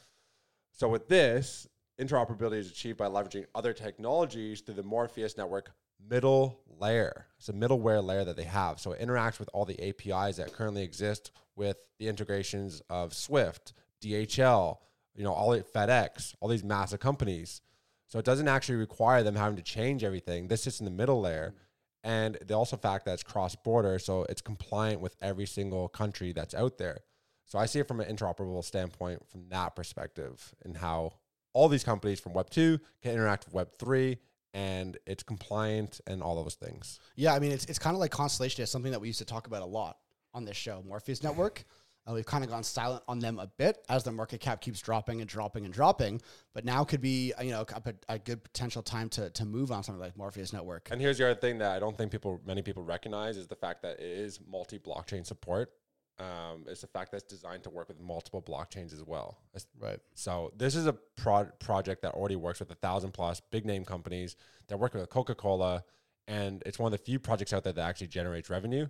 So 0.72 0.88
with 0.88 1.08
this, 1.08 1.66
interoperability 2.00 2.58
is 2.58 2.70
achieved 2.70 2.98
by 2.98 3.06
leveraging 3.06 3.46
other 3.54 3.72
technologies 3.72 4.60
through 4.60 4.76
the 4.76 4.82
Morpheus 4.82 5.36
network 5.36 5.72
middle 6.08 6.60
layer. 6.78 7.26
It's 7.38 7.48
a 7.48 7.52
middleware 7.52 8.02
layer 8.02 8.24
that 8.24 8.36
they 8.36 8.44
have. 8.44 8.78
So 8.78 8.92
it 8.92 9.00
interacts 9.00 9.38
with 9.38 9.50
all 9.52 9.64
the 9.64 9.80
APIs 9.88 10.36
that 10.36 10.52
currently 10.52 10.82
exist 10.82 11.32
with 11.56 11.78
the 11.98 12.08
integrations 12.08 12.82
of 12.88 13.14
Swift, 13.14 13.72
DHL, 14.02 14.78
you 15.14 15.24
know, 15.24 15.32
all 15.32 15.58
FedEx, 15.58 16.34
all 16.40 16.48
these 16.48 16.64
massive 16.64 17.00
companies. 17.00 17.60
So 18.08 18.18
it 18.18 18.24
doesn't 18.24 18.48
actually 18.48 18.76
require 18.76 19.22
them 19.22 19.36
having 19.36 19.56
to 19.56 19.62
change 19.62 20.02
everything. 20.02 20.48
This 20.48 20.64
sits 20.64 20.80
in 20.80 20.84
the 20.84 20.90
middle 20.90 21.20
layer. 21.20 21.54
Mm-hmm. 21.54 21.64
And 22.04 22.38
the 22.46 22.54
also 22.54 22.76
fact 22.76 23.04
that 23.04 23.14
it's 23.14 23.22
cross 23.22 23.54
border, 23.54 23.98
so 23.98 24.24
it's 24.28 24.40
compliant 24.40 25.00
with 25.00 25.16
every 25.20 25.46
single 25.46 25.88
country 25.88 26.32
that's 26.32 26.54
out 26.54 26.78
there. 26.78 27.00
So 27.44 27.58
I 27.58 27.66
see 27.66 27.80
it 27.80 27.88
from 27.88 28.00
an 28.00 28.14
interoperable 28.14 28.64
standpoint 28.64 29.28
from 29.28 29.48
that 29.48 29.74
perspective 29.74 30.54
and 30.64 30.76
how 30.76 31.14
all 31.54 31.68
these 31.68 31.82
companies 31.82 32.20
from 32.20 32.34
Web 32.34 32.50
two 32.50 32.78
can 33.02 33.12
interact 33.12 33.46
with 33.46 33.54
Web 33.54 33.70
three, 33.78 34.18
and 34.54 34.96
it's 35.06 35.22
compliant 35.22 36.00
and 36.06 36.22
all 36.22 36.42
those 36.42 36.54
things. 36.54 37.00
Yeah, 37.16 37.34
I 37.34 37.40
mean, 37.40 37.52
it's 37.52 37.64
it's 37.64 37.78
kind 37.78 37.94
of 37.94 38.00
like 38.00 38.10
Constellation 38.10 38.62
is 38.62 38.70
something 38.70 38.92
that 38.92 39.00
we 39.00 39.08
used 39.08 39.18
to 39.18 39.24
talk 39.24 39.46
about 39.46 39.62
a 39.62 39.66
lot 39.66 39.98
on 40.34 40.44
this 40.44 40.56
show, 40.56 40.84
Morpheus 40.86 41.22
Network. 41.22 41.64
Uh, 42.08 42.14
we've 42.14 42.26
kind 42.26 42.42
of 42.42 42.50
gone 42.50 42.62
silent 42.62 43.02
on 43.06 43.18
them 43.18 43.38
a 43.38 43.46
bit 43.46 43.84
as 43.88 44.04
the 44.04 44.12
market 44.12 44.40
cap 44.40 44.60
keeps 44.60 44.80
dropping 44.80 45.20
and 45.20 45.28
dropping 45.28 45.64
and 45.64 45.74
dropping. 45.74 46.20
But 46.54 46.64
now 46.64 46.84
could 46.84 47.00
be 47.00 47.32
uh, 47.38 47.42
you 47.42 47.50
know 47.50 47.64
a, 47.68 47.94
a 48.08 48.18
good 48.18 48.42
potential 48.42 48.82
time 48.82 49.08
to 49.10 49.30
to 49.30 49.44
move 49.44 49.70
on 49.70 49.82
something 49.82 50.00
like 50.00 50.16
Morpheus 50.16 50.52
Network. 50.52 50.88
And 50.90 51.00
here's 51.00 51.18
the 51.18 51.30
other 51.30 51.38
thing 51.38 51.58
that 51.58 51.72
I 51.72 51.78
don't 51.78 51.96
think 51.96 52.10
people, 52.10 52.40
many 52.46 52.62
people 52.62 52.82
recognize 52.82 53.36
is 53.36 53.46
the 53.46 53.56
fact 53.56 53.82
that 53.82 54.00
it 54.00 54.06
is 54.06 54.40
multi 54.48 54.78
blockchain 54.78 55.26
support. 55.26 55.72
Um, 56.18 56.64
it's 56.66 56.80
the 56.80 56.88
fact 56.88 57.12
that 57.12 57.18
it's 57.18 57.32
designed 57.32 57.62
to 57.62 57.70
work 57.70 57.88
with 57.88 58.00
multiple 58.00 58.42
blockchains 58.42 58.92
as 58.92 59.04
well. 59.04 59.38
Right. 59.78 60.00
So 60.14 60.52
this 60.56 60.74
is 60.74 60.86
a 60.88 60.94
pro- 61.16 61.48
project 61.60 62.02
that 62.02 62.14
already 62.14 62.34
works 62.34 62.58
with 62.58 62.70
a 62.72 62.74
thousand 62.74 63.12
plus 63.12 63.40
big 63.52 63.64
name 63.64 63.84
companies 63.84 64.34
that 64.66 64.78
work 64.78 64.94
with 64.94 65.08
Coca 65.10 65.36
Cola, 65.36 65.84
and 66.26 66.60
it's 66.66 66.76
one 66.76 66.92
of 66.92 66.98
the 66.98 67.04
few 67.04 67.20
projects 67.20 67.52
out 67.52 67.62
there 67.62 67.72
that 67.72 67.88
actually 67.88 68.08
generates 68.08 68.50
revenue. 68.50 68.86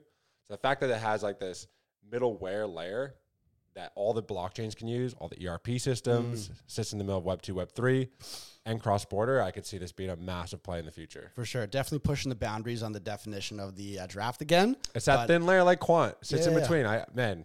So 0.47 0.55
the 0.55 0.59
fact 0.59 0.81
that 0.81 0.89
it 0.89 1.01
has 1.01 1.23
like 1.23 1.39
this 1.39 1.67
middleware 2.11 2.73
layer 2.73 3.15
that 3.75 3.93
all 3.95 4.13
the 4.13 4.23
blockchains 4.23 4.75
can 4.77 4.89
use, 4.89 5.15
all 5.15 5.29
the 5.29 5.47
ERP 5.49 5.79
systems, 5.79 6.51
sits 6.67 6.93
in 6.93 6.99
the 6.99 7.05
middle 7.05 7.19
of 7.19 7.25
Web 7.25 7.43
two, 7.43 7.55
Web 7.55 7.71
three, 7.73 8.09
and 8.67 8.81
cross 8.83 9.05
border, 9.05 9.41
I 9.41 9.51
could 9.53 9.65
see 9.65 9.79
this 9.79 9.93
being 9.93 10.11
a 10.11 10.17
massive 10.17 10.63
play 10.63 10.79
in 10.81 10.85
the 10.85 10.91
future. 10.91 11.31
For 11.37 11.45
sure, 11.45 11.67
definitely 11.67 12.01
pushing 12.01 12.29
the 12.29 12.35
boundaries 12.35 12.83
on 12.83 12.93
the 12.93 12.99
definition 13.01 13.61
of 13.61 13.77
the 13.77 14.01
uh, 14.01 14.07
draft 14.07 14.43
again. 14.43 14.77
It's 14.95 15.05
that 15.07 15.29
thin 15.29 15.47
layer 15.47 15.63
like 15.63 15.79
quant 15.79 16.17
sits 16.23 16.43
Yeah, 16.43 16.49
in 16.53 16.55
yeah. 16.59 16.61
between. 16.63 16.87
I 16.87 17.05
man, 17.15 17.45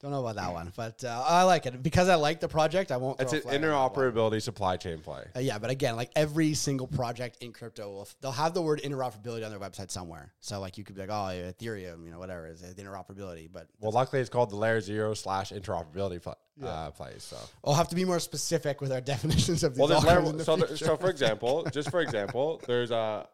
Don't 0.00 0.12
know 0.12 0.20
about 0.20 0.36
that 0.36 0.50
one, 0.50 0.72
but 0.76 1.04
uh, 1.04 1.22
I 1.26 1.42
like 1.42 1.66
it 1.66 1.82
because 1.82 2.08
I 2.08 2.14
like 2.14 2.40
the 2.40 2.48
project. 2.48 2.90
I 2.90 2.96
won't. 2.96 3.20
it's 3.20 3.34
an 3.34 3.40
a 3.40 3.42
flag 3.42 3.54
on 3.56 3.60
that 3.60 3.70
one. 3.70 3.90
interoperability 3.92 4.40
supply 4.40 4.78
chain 4.78 5.00
play. 5.00 5.24
Uh, 5.36 5.40
yeah, 5.40 5.58
but 5.58 5.68
again, 5.68 5.94
like 5.94 6.10
every 6.16 6.54
single 6.54 6.86
project 6.86 7.36
in 7.42 7.52
crypto, 7.52 7.90
will 7.90 8.08
they'll 8.22 8.32
have 8.32 8.54
the 8.54 8.62
word 8.62 8.80
interoperability 8.82 9.44
on 9.44 9.50
their 9.50 9.60
website 9.60 9.90
somewhere. 9.90 10.32
So 10.40 10.58
like 10.58 10.78
you 10.78 10.84
could 10.84 10.94
be 10.94 11.02
like, 11.02 11.10
oh, 11.12 11.28
yeah, 11.30 11.50
Ethereum, 11.50 12.06
you 12.06 12.10
know, 12.10 12.18
whatever 12.18 12.46
is 12.48 12.62
it, 12.62 12.78
interoperability. 12.78 13.50
But 13.52 13.66
Well, 13.78 13.92
luckily 13.92 14.22
it's 14.22 14.30
called 14.30 14.48
the 14.48 14.56
layer 14.56 14.80
zero 14.80 15.12
slash 15.12 15.52
interoperability 15.52 16.22
pl- 16.22 16.38
uh, 16.64 16.90
plays. 16.92 17.22
So. 17.22 17.36
we'll 17.62 17.74
have 17.74 17.88
to 17.88 17.94
be 17.94 18.06
more 18.06 18.20
specific 18.20 18.80
with 18.80 18.92
our 18.92 19.00
definitions 19.12 19.64
of 19.64 19.74
these. 19.74 19.80
Well, 19.80 19.88
there's 19.88 20.04
layer, 20.04 20.22
the 20.32 20.44
so, 20.44 20.56
there, 20.56 20.76
so 20.78 20.96
for 20.96 21.10
example, 21.10 21.66
just 21.70 21.90
for 21.90 22.00
example, 22.00 22.62
there's 22.66 22.90
a 22.90 23.28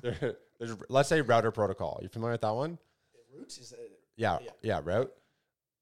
there, 0.00 0.36
there's 0.60 0.76
let's 0.88 1.08
say 1.08 1.20
router 1.22 1.50
protocol. 1.50 1.98
You 2.02 2.08
familiar 2.08 2.34
with 2.34 2.42
that 2.42 2.54
one? 2.54 2.78
Roots 3.36 3.58
is 3.58 3.72
it- 3.72 3.98
Yeah, 4.16 4.38
yeah, 4.62 4.80
route. 4.84 5.12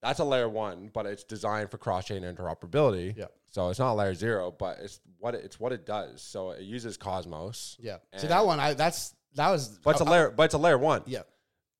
That's 0.02 0.18
a 0.18 0.24
layer 0.24 0.48
one, 0.48 0.90
but 0.92 1.06
it's 1.06 1.22
designed 1.22 1.70
for 1.70 1.78
cross 1.78 2.06
chain 2.06 2.22
interoperability. 2.22 3.16
Yeah. 3.16 3.26
So 3.50 3.68
it's 3.68 3.78
not 3.78 3.92
layer 3.92 4.14
zero, 4.14 4.50
but 4.50 4.78
it's 4.80 5.00
what 5.18 5.34
it, 5.34 5.44
it's 5.44 5.60
what 5.60 5.72
it 5.72 5.86
does. 5.86 6.22
So 6.22 6.50
it 6.50 6.62
uses 6.62 6.96
Cosmos. 6.96 7.76
yeah. 7.80 7.98
So 8.16 8.26
that 8.26 8.44
one, 8.44 8.58
I 8.58 8.74
that's 8.74 9.14
that 9.34 9.50
was. 9.50 9.78
But 9.78 9.92
it's 9.92 10.00
a 10.00 10.04
layer, 10.04 10.30
but 10.30 10.44
it's 10.44 10.54
a 10.54 10.58
layer 10.58 10.78
one. 10.78 11.02
Yeah. 11.06 11.22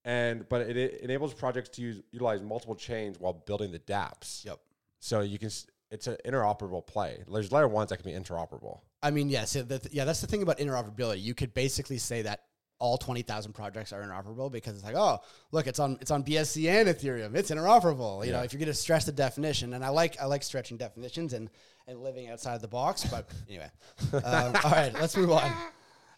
And 0.04 0.48
but 0.48 0.62
it, 0.62 0.76
it 0.76 1.00
enables 1.00 1.34
projects 1.34 1.70
to 1.70 1.82
use 1.82 2.00
utilize 2.12 2.42
multiple 2.42 2.74
chains 2.76 3.18
while 3.18 3.32
building 3.32 3.72
the 3.72 3.78
DApps. 3.80 4.44
Yep. 4.44 4.60
So 5.00 5.20
you 5.20 5.38
can 5.38 5.50
it's 5.90 6.06
an 6.06 6.16
interoperable 6.24 6.86
play. 6.86 7.22
There's 7.30 7.52
layer 7.52 7.68
ones 7.68 7.90
that 7.90 7.98
can 7.98 8.10
be 8.10 8.18
interoperable. 8.18 8.80
I 9.02 9.10
mean, 9.10 9.28
yes, 9.28 9.54
yeah, 9.54 9.62
so 9.62 9.66
the, 9.66 9.88
yeah, 9.92 10.04
that's 10.04 10.20
the 10.20 10.26
thing 10.26 10.42
about 10.42 10.58
interoperability. 10.58 11.20
You 11.20 11.34
could 11.34 11.52
basically 11.54 11.98
say 11.98 12.22
that 12.22 12.44
all 12.82 12.98
twenty 12.98 13.22
thousand 13.22 13.52
projects 13.52 13.92
are 13.92 14.02
interoperable 14.02 14.50
because 14.50 14.74
it's 14.74 14.84
like, 14.84 14.96
oh, 14.96 15.20
look, 15.52 15.68
it's 15.68 15.78
on 15.78 15.96
it's 16.00 16.10
on 16.10 16.24
BSC 16.24 16.68
and 16.68 16.88
Ethereum, 16.88 17.36
it's 17.36 17.50
interoperable. 17.50 18.26
You 18.26 18.32
know, 18.32 18.42
if 18.42 18.52
you're 18.52 18.58
going 18.58 18.66
to 18.66 18.74
stress 18.74 19.06
the 19.06 19.12
definition, 19.12 19.72
and 19.74 19.84
I 19.84 19.88
like 19.90 20.20
I 20.20 20.26
like 20.26 20.42
stretching 20.42 20.76
definitions 20.76 21.32
and 21.32 21.48
and 21.86 22.02
living 22.02 22.28
outside 22.28 22.56
of 22.56 22.60
the 22.60 22.68
box. 22.68 23.04
But 23.04 23.30
anyway, 23.48 23.70
um, 24.12 24.56
all 24.64 24.70
right, 24.72 24.92
let's 24.94 25.16
move 25.16 25.30
on. 25.30 25.52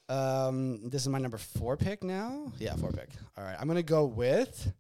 Um, 0.09 0.89
this 0.89 1.03
is 1.03 1.09
my 1.09 1.19
number 1.19 1.37
four 1.39 1.77
pick 1.77 2.03
now. 2.03 2.51
Yeah, 2.59 2.75
four 2.77 2.91
pick. 2.91 3.11
All 3.37 3.45
right, 3.45 3.57
I'm 3.61 3.67
going 3.67 3.77
to 3.77 3.83
go 3.83 4.07
with 4.07 4.73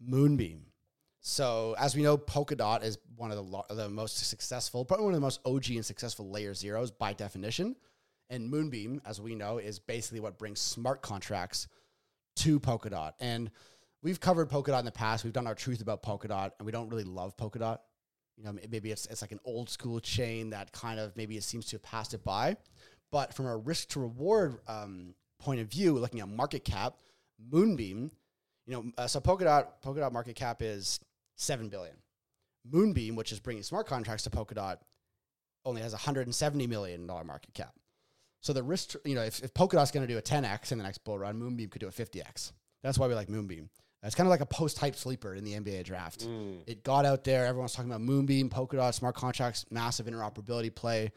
Moonbeam. 0.00 0.62
So 1.20 1.74
as 1.76 1.96
we 1.96 2.02
know, 2.02 2.16
Polkadot 2.16 2.84
is 2.84 2.98
one 3.16 3.32
of 3.32 3.36
the 3.36 3.42
lo- 3.42 3.66
the 3.68 3.88
most 3.88 4.16
successful, 4.28 4.84
probably 4.84 5.06
one 5.06 5.14
of 5.14 5.20
the 5.20 5.26
most 5.26 5.40
OG 5.44 5.70
and 5.70 5.84
successful 5.84 6.30
layer 6.30 6.54
zeros 6.54 6.92
by 6.92 7.12
definition. 7.14 7.74
And 8.28 8.50
Moonbeam, 8.50 9.00
as 9.06 9.20
we 9.20 9.34
know, 9.34 9.58
is 9.58 9.78
basically 9.78 10.20
what 10.20 10.38
brings 10.38 10.60
smart 10.60 11.02
contracts 11.02 11.68
to 12.36 12.58
Polkadot. 12.58 13.12
And 13.20 13.50
we've 14.02 14.20
covered 14.20 14.48
Polkadot 14.48 14.80
in 14.80 14.84
the 14.84 14.92
past. 14.92 15.24
We've 15.24 15.32
done 15.32 15.46
our 15.46 15.54
truth 15.54 15.80
about 15.80 16.02
Polkadot, 16.02 16.50
and 16.58 16.66
we 16.66 16.72
don't 16.72 16.88
really 16.88 17.04
love 17.04 17.36
Polkadot. 17.36 17.78
You 18.36 18.44
know, 18.44 18.58
maybe 18.68 18.90
it's 18.90 19.06
it's 19.06 19.22
like 19.22 19.32
an 19.32 19.40
old 19.44 19.70
school 19.70 19.98
chain 20.00 20.50
that 20.50 20.70
kind 20.72 21.00
of 21.00 21.16
maybe 21.16 21.36
it 21.36 21.42
seems 21.42 21.66
to 21.66 21.76
have 21.76 21.82
passed 21.82 22.12
it 22.14 22.22
by. 22.22 22.56
But 23.10 23.32
from 23.32 23.46
a 23.46 23.56
risk 23.56 23.88
to 23.90 24.00
reward 24.00 24.58
um, 24.68 25.14
point 25.38 25.60
of 25.60 25.68
view, 25.68 25.94
looking 25.94 26.20
at 26.20 26.28
market 26.28 26.64
cap, 26.64 26.96
Moonbeam, 27.50 28.10
you 28.66 28.72
know, 28.74 28.84
uh, 28.98 29.06
so 29.06 29.20
Polkadot 29.20 29.66
Polkadot 29.82 30.12
market 30.12 30.36
cap 30.36 30.60
is 30.60 31.00
seven 31.36 31.68
billion. 31.68 31.94
Moonbeam, 32.70 33.16
which 33.16 33.32
is 33.32 33.40
bringing 33.40 33.62
smart 33.62 33.86
contracts 33.86 34.24
to 34.24 34.30
Polkadot, 34.30 34.78
only 35.64 35.80
has 35.80 35.94
hundred 35.94 36.26
and 36.26 36.34
seventy 36.34 36.66
million 36.66 37.06
dollar 37.06 37.24
market 37.24 37.54
cap. 37.54 37.74
So 38.46 38.52
the 38.52 38.62
risk, 38.62 38.94
you 39.04 39.16
know, 39.16 39.22
if, 39.22 39.42
if 39.42 39.52
Polkadot's 39.54 39.90
going 39.90 40.06
to 40.06 40.12
do 40.12 40.18
a 40.18 40.22
ten 40.22 40.44
x 40.44 40.70
in 40.70 40.78
the 40.78 40.84
next 40.84 40.98
bull 40.98 41.18
run, 41.18 41.36
Moonbeam 41.36 41.68
could 41.68 41.80
do 41.80 41.88
a 41.88 41.90
fifty 41.90 42.20
x. 42.20 42.52
That's 42.80 42.96
why 42.96 43.08
we 43.08 43.14
like 43.14 43.28
Moonbeam. 43.28 43.68
It's 44.04 44.14
kind 44.14 44.28
of 44.28 44.30
like 44.30 44.40
a 44.40 44.46
post 44.46 44.78
hype 44.78 44.94
sleeper 44.94 45.34
in 45.34 45.42
the 45.42 45.54
NBA 45.54 45.82
draft. 45.82 46.22
It 46.68 46.84
got 46.84 47.04
out 47.04 47.24
there. 47.24 47.44
Everyone's 47.44 47.72
talking 47.72 47.90
about 47.90 48.02
Moonbeam, 48.02 48.48
Polkadot, 48.48 48.94
smart 48.94 49.16
contracts, 49.16 49.66
massive 49.72 50.06
interoperability 50.06 50.72
play. 50.72 51.10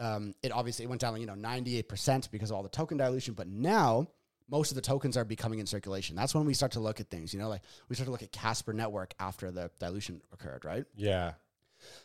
Um, 0.00 0.34
it 0.42 0.50
obviously 0.50 0.86
went 0.86 1.02
down, 1.02 1.20
you 1.20 1.26
know, 1.26 1.34
98% 1.34 2.30
because 2.30 2.50
of 2.50 2.56
all 2.56 2.62
the 2.62 2.70
token 2.70 2.96
dilution. 2.96 3.34
But 3.34 3.48
now 3.48 4.06
most 4.48 4.70
of 4.70 4.76
the 4.76 4.80
tokens 4.80 5.18
are 5.18 5.26
becoming 5.26 5.58
in 5.58 5.66
circulation. 5.66 6.16
That's 6.16 6.34
when 6.34 6.46
we 6.46 6.54
start 6.54 6.72
to 6.72 6.80
look 6.80 7.00
at 7.00 7.10
things, 7.10 7.34
you 7.34 7.38
know, 7.38 7.50
like 7.50 7.60
we 7.90 7.96
start 7.96 8.06
to 8.06 8.12
look 8.12 8.22
at 8.22 8.32
Casper 8.32 8.72
Network 8.72 9.12
after 9.20 9.50
the 9.50 9.70
dilution 9.78 10.22
occurred, 10.32 10.64
right? 10.64 10.86
Yeah. 10.96 11.32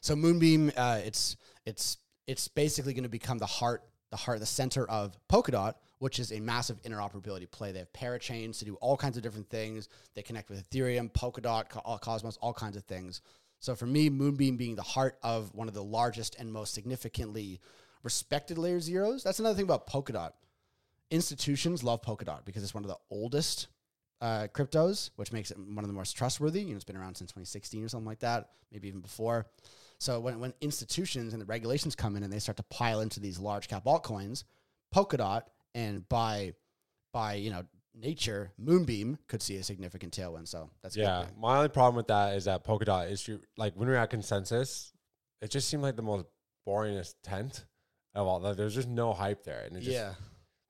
So 0.01 0.13
Moonbeam, 0.17 0.73
uh, 0.75 0.99
it's 1.05 1.37
it's 1.65 1.99
it's 2.27 2.49
basically 2.49 2.93
going 2.93 3.03
to 3.03 3.09
become 3.09 3.37
the 3.37 3.45
heart, 3.45 3.83
the 4.09 4.17
heart, 4.17 4.39
the 4.39 4.45
center 4.45 4.89
of 4.89 5.17
Polkadot, 5.29 5.73
which 5.99 6.19
is 6.19 6.31
a 6.31 6.39
massive 6.39 6.81
interoperability 6.83 7.49
play. 7.49 7.71
They 7.71 7.79
have 7.79 7.91
parachains 7.93 8.59
to 8.59 8.65
do 8.65 8.75
all 8.75 8.95
kinds 8.95 9.17
of 9.17 9.23
different 9.23 9.49
things. 9.49 9.89
They 10.15 10.21
connect 10.21 10.49
with 10.49 10.69
Ethereum, 10.69 11.11
Polkadot, 11.11 11.69
Cosmos, 12.01 12.37
all 12.37 12.53
kinds 12.53 12.77
of 12.77 12.83
things. 12.83 13.21
So 13.59 13.75
for 13.75 13.85
me, 13.85 14.09
Moonbeam 14.09 14.55
being 14.55 14.75
the 14.75 14.83
heart 14.83 15.17
of 15.23 15.53
one 15.53 15.67
of 15.67 15.73
the 15.73 15.83
largest 15.83 16.35
and 16.39 16.51
most 16.51 16.73
significantly 16.73 17.59
respected 18.03 18.57
layer 18.57 18.79
zeros. 18.79 19.23
That's 19.23 19.39
another 19.39 19.55
thing 19.55 19.65
about 19.65 19.87
Polkadot. 19.87 20.31
Institutions 21.09 21.83
love 21.83 22.01
Polkadot 22.01 22.45
because 22.45 22.63
it's 22.63 22.73
one 22.73 22.83
of 22.83 22.89
the 22.89 22.97
oldest 23.09 23.67
uh, 24.21 24.47
cryptos, 24.53 25.09
which 25.15 25.31
makes 25.31 25.51
it 25.51 25.57
one 25.57 25.83
of 25.83 25.87
the 25.87 25.93
most 25.93 26.13
trustworthy. 26.13 26.61
You 26.61 26.69
know, 26.69 26.75
it's 26.75 26.83
been 26.83 26.97
around 26.97 27.15
since 27.15 27.31
2016 27.31 27.83
or 27.83 27.89
something 27.89 28.07
like 28.07 28.19
that, 28.19 28.49
maybe 28.71 28.87
even 28.87 29.01
before. 29.01 29.47
So 29.99 30.19
when, 30.19 30.39
when 30.39 30.53
institutions 30.61 31.33
and 31.33 31.41
the 31.41 31.45
regulations 31.45 31.95
come 31.95 32.15
in 32.15 32.23
and 32.23 32.31
they 32.31 32.39
start 32.39 32.57
to 32.57 32.63
pile 32.63 33.01
into 33.01 33.19
these 33.19 33.39
large 33.39 33.67
cap 33.67 33.85
altcoins, 33.85 34.43
Polkadot 34.93 35.43
and 35.75 36.07
by 36.07 36.53
by 37.13 37.33
you 37.35 37.49
know 37.49 37.63
nature, 37.95 38.51
Moonbeam 38.57 39.17
could 39.27 39.41
see 39.41 39.57
a 39.57 39.63
significant 39.63 40.13
tailwind. 40.15 40.47
So 40.47 40.69
that's 40.81 40.95
Yeah. 40.95 41.25
My 41.39 41.57
only 41.57 41.69
problem 41.69 41.95
with 41.95 42.07
that 42.07 42.35
is 42.35 42.45
that 42.45 42.63
Polkadot 42.63 43.11
is 43.11 43.29
like 43.57 43.75
when 43.75 43.87
we 43.87 43.93
were 43.93 43.99
at 43.99 44.09
consensus, 44.09 44.93
it 45.41 45.49
just 45.49 45.67
seemed 45.69 45.83
like 45.83 45.95
the 45.95 46.03
most 46.03 46.25
boringest 46.67 47.15
tent 47.23 47.65
of 48.13 48.27
all. 48.27 48.39
Like, 48.39 48.57
there's 48.57 48.75
just 48.75 48.87
no 48.87 49.13
hype 49.13 49.43
there, 49.43 49.63
and 49.65 49.75
it 49.77 49.81
just, 49.81 49.91
yeah. 49.91 50.13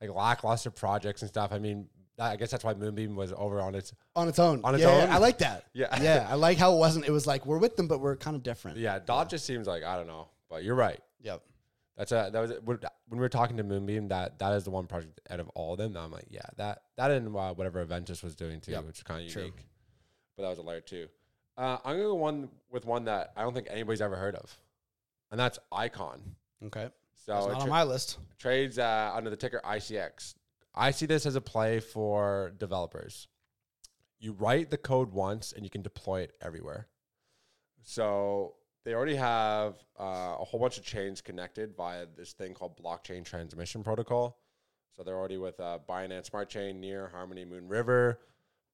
like 0.02 0.14
lackluster 0.14 0.72
projects 0.72 1.22
and 1.22 1.30
stuff. 1.30 1.52
I 1.52 1.60
mean, 1.60 1.88
I 2.20 2.36
guess 2.36 2.50
that's 2.52 2.64
why 2.64 2.74
Moonbeam 2.74 3.16
was 3.16 3.32
over 3.36 3.62
on 3.62 3.76
its. 3.76 3.94
On 4.16 4.28
its 4.28 4.40
own. 4.40 4.62
On 4.64 4.74
its 4.74 4.84
Yeah, 4.84 4.90
own? 4.90 5.08
yeah, 5.10 5.16
I 5.16 5.20
like 5.20 5.38
that. 5.40 5.66
Yeah. 5.74 6.02
yeah. 6.02 6.28
I 6.30 6.34
like 6.36 6.58
how 6.58 6.74
it 6.74 6.78
wasn't. 6.78 7.06
It 7.06 7.12
was 7.12 7.28
like 7.28 7.46
we're 7.46 7.60
with 7.60 7.76
them, 7.76 7.88
but 7.88 8.00
we're 8.00 8.16
kind 8.16 8.36
of 8.36 8.44
different. 8.44 8.78
Yeah, 8.78 9.00
Dot 9.00 9.30
just 9.30 9.46
seems 9.46 9.68
like 9.68 9.84
I 9.84 9.96
don't 9.96 10.08
know, 10.08 10.28
but 10.50 10.64
you're 10.64 10.76
right. 10.76 11.00
Yep. 11.22 11.44
That's 11.98 12.12
a 12.12 12.30
that 12.32 12.40
was 12.40 12.52
when 12.64 12.78
when 13.08 13.18
we 13.18 13.20
were 13.20 13.30
talking 13.30 13.58
to 13.58 13.64
Moonbeam. 13.64 14.08
That 14.10 14.40
that 14.40 14.54
is 14.54 14.64
the 14.64 14.70
one 14.72 14.86
project 14.88 15.20
out 15.30 15.40
of 15.40 15.50
all 15.50 15.74
of 15.74 15.78
them. 15.80 15.94
That 15.94 16.00
I'm 16.02 16.12
like, 16.12 16.26
yeah, 16.30 16.42
that 16.58 16.82
that 16.96 17.12
and 17.12 17.36
uh, 17.36 17.54
whatever 17.54 17.84
Aventus 17.86 18.24
was 18.24 18.36
doing 18.36 18.62
too, 18.62 18.72
Yep, 18.72 18.86
which 18.86 18.98
is 18.98 19.04
kind 19.04 19.28
of 19.28 19.36
unique. 19.36 19.66
But 20.36 20.44
that 20.44 20.50
was 20.50 20.60
a 20.60 20.64
layer 20.64 20.82
two. 20.82 21.08
Uh, 21.58 21.78
I'm 21.84 21.94
gonna 21.98 22.04
go 22.04 22.16
one 22.16 22.50
with 22.72 22.86
one 22.86 23.06
that 23.06 23.34
I 23.36 23.42
don't 23.42 23.54
think 23.54 23.68
anybody's 23.70 24.02
ever 24.02 24.16
heard 24.16 24.36
of, 24.36 24.56
and 25.32 25.40
that's 25.40 25.58
Icon. 25.72 26.22
Okay. 26.66 26.90
So 27.26 27.34
not 27.34 27.46
tra- 27.54 27.62
on 27.62 27.70
my 27.70 27.84
list. 27.84 28.20
trades 28.38 28.78
uh, 28.80 29.12
under 29.16 29.30
the 29.32 29.36
ticker 29.36 29.60
ICX. 29.66 30.36
I 30.78 30.92
see 30.92 31.06
this 31.06 31.26
as 31.26 31.36
a 31.36 31.42
play 31.42 31.80
for 31.80 32.54
developers. 32.58 33.28
You 34.20 34.34
write 34.34 34.70
the 34.70 34.78
code 34.78 35.12
once 35.12 35.52
and 35.52 35.64
you 35.64 35.70
can 35.70 35.82
deploy 35.82 36.22
it 36.22 36.36
everywhere. 36.42 36.88
So 37.84 38.56
they 38.84 38.94
already 38.94 39.16
have 39.16 39.76
uh, 40.00 40.36
a 40.40 40.46
whole 40.46 40.60
bunch 40.60 40.78
of 40.78 40.84
chains 40.84 41.22
connected 41.22 41.76
via 41.76 42.06
this 42.16 42.34
thing 42.34 42.54
called 42.54 42.78
blockchain 42.78 43.26
transmission 43.26 43.84
protocol. 43.84 44.40
So 44.96 45.04
they're 45.04 45.18
already 45.18 45.38
with 45.38 45.60
uh, 45.60 45.80
Binance 45.88 46.28
Smart 46.28 46.50
Chain, 46.50 46.80
Near, 46.80 47.08
Harmony, 47.08 47.46
Moonriver, 47.46 48.18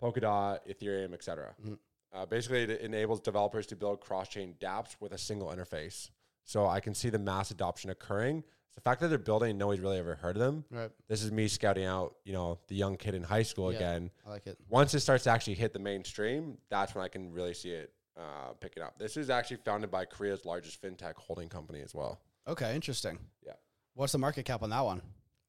Polkadot, 0.02 0.60
Ethereum, 0.70 1.13
etc. 1.13 1.56
Mhm. 1.63 1.78
Uh, 2.13 2.26
basically, 2.26 2.62
it 2.63 2.82
enables 2.82 3.20
developers 3.20 3.66
to 3.68 3.76
build 3.76 4.00
cross-chain 4.00 4.56
dApps 4.62 4.96
with 5.00 5.13
a 5.13 5.18
single 5.18 5.50
interface. 5.50 6.12
So 6.44 6.68
I 6.68 6.80
can 6.80 6.94
see 6.94 7.10
the 7.10 7.20
mass 7.20 7.52
adoption 7.52 7.89
occurring. 7.89 8.44
The 8.76 8.82
fact 8.82 9.02
that 9.02 9.10
they're 9.10 9.18
building 9.20 9.52
and 9.52 9.60
nobody's 9.60 9.82
really 9.82 10.00
ever 10.00 10.16
heard 10.16 10.36
of 10.36 10.42
them. 10.42 10.66
Right. 10.72 10.90
This 11.08 11.24
is 11.24 11.32
me 11.32 11.48
scouting 11.48 11.86
out, 11.86 12.16
you 12.26 12.34
know, 12.34 12.60
the 12.68 12.76
young 12.76 12.98
kid 12.98 13.14
in 13.16 13.24
high 13.24 13.44
school 13.44 13.72
Yeah. 13.72 13.78
again. 13.78 14.12
I 14.26 14.30
like 14.32 14.48
it. 14.48 14.58
Once 14.70 14.94
it 14.94 15.02
starts 15.02 15.24
to 15.26 15.30
actually 15.30 15.54
hit 15.56 15.74
the 15.74 15.80
mainstream, 15.80 16.58
that's 16.70 16.96
when 16.96 17.04
I 17.04 17.08
can 17.08 17.32
really 17.32 17.54
see 17.54 17.70
it 17.72 17.94
uh, 18.18 18.54
picking 18.60 18.82
up. 18.84 18.98
This 19.00 19.16
is 19.18 19.30
actually 19.30 19.58
founded 19.66 19.90
by 19.92 20.06
Korea's 20.06 20.46
largest 20.46 20.82
fintech 20.82 21.16
holding 21.18 21.50
company 21.50 21.82
as 21.82 21.94
well. 21.96 22.20
Okay, 22.48 22.76
interesting. 22.76 23.20
Yeah. 23.46 23.54
What's 23.96 24.12
the 24.12 24.18
market 24.20 24.46
cap 24.46 24.64
on 24.64 24.70
that 24.72 24.82
one? 24.86 25.02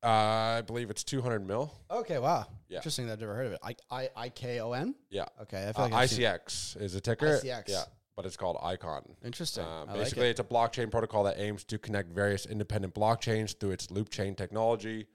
Uh, 0.02 0.58
I 0.58 0.62
believe 0.66 0.90
it's 0.90 1.02
200 1.02 1.46
mil. 1.46 1.72
Okay, 1.90 2.18
wow. 2.18 2.46
Yeah. 2.68 2.76
Interesting. 2.78 3.06
That 3.06 3.14
I've 3.14 3.20
never 3.20 3.34
heard 3.34 3.46
of 3.46 3.52
it. 3.52 3.58
I 3.62 3.74
I 3.90 4.10
I 4.14 4.28
K 4.28 4.60
O 4.60 4.72
N. 4.72 4.94
Yeah. 5.08 5.24
Okay, 5.42 5.66
I 5.68 5.72
feel 5.72 5.84
Uh, 5.86 5.88
like 5.88 6.08
seen- 6.10 6.20
ICX 6.20 6.76
is 6.80 6.94
a 6.94 7.00
ticker. 7.00 7.38
ICX. 7.38 7.64
Yeah, 7.68 7.84
but 8.16 8.24
it's 8.26 8.36
called 8.36 8.56
Icon. 8.62 9.02
Interesting. 9.24 9.64
Uh, 9.64 9.84
I 9.88 9.92
like 9.92 9.94
basically, 9.94 10.26
it. 10.28 10.30
it's 10.30 10.40
a 10.40 10.44
blockchain 10.44 10.90
protocol 10.90 11.24
that 11.24 11.38
aims 11.38 11.64
to 11.64 11.78
connect 11.78 12.12
various 12.12 12.46
independent 12.46 12.94
blockchains 12.94 13.58
through 13.58 13.72
its 13.72 13.90
loop 13.90 14.08
chain 14.10 14.34
technology. 14.34 15.06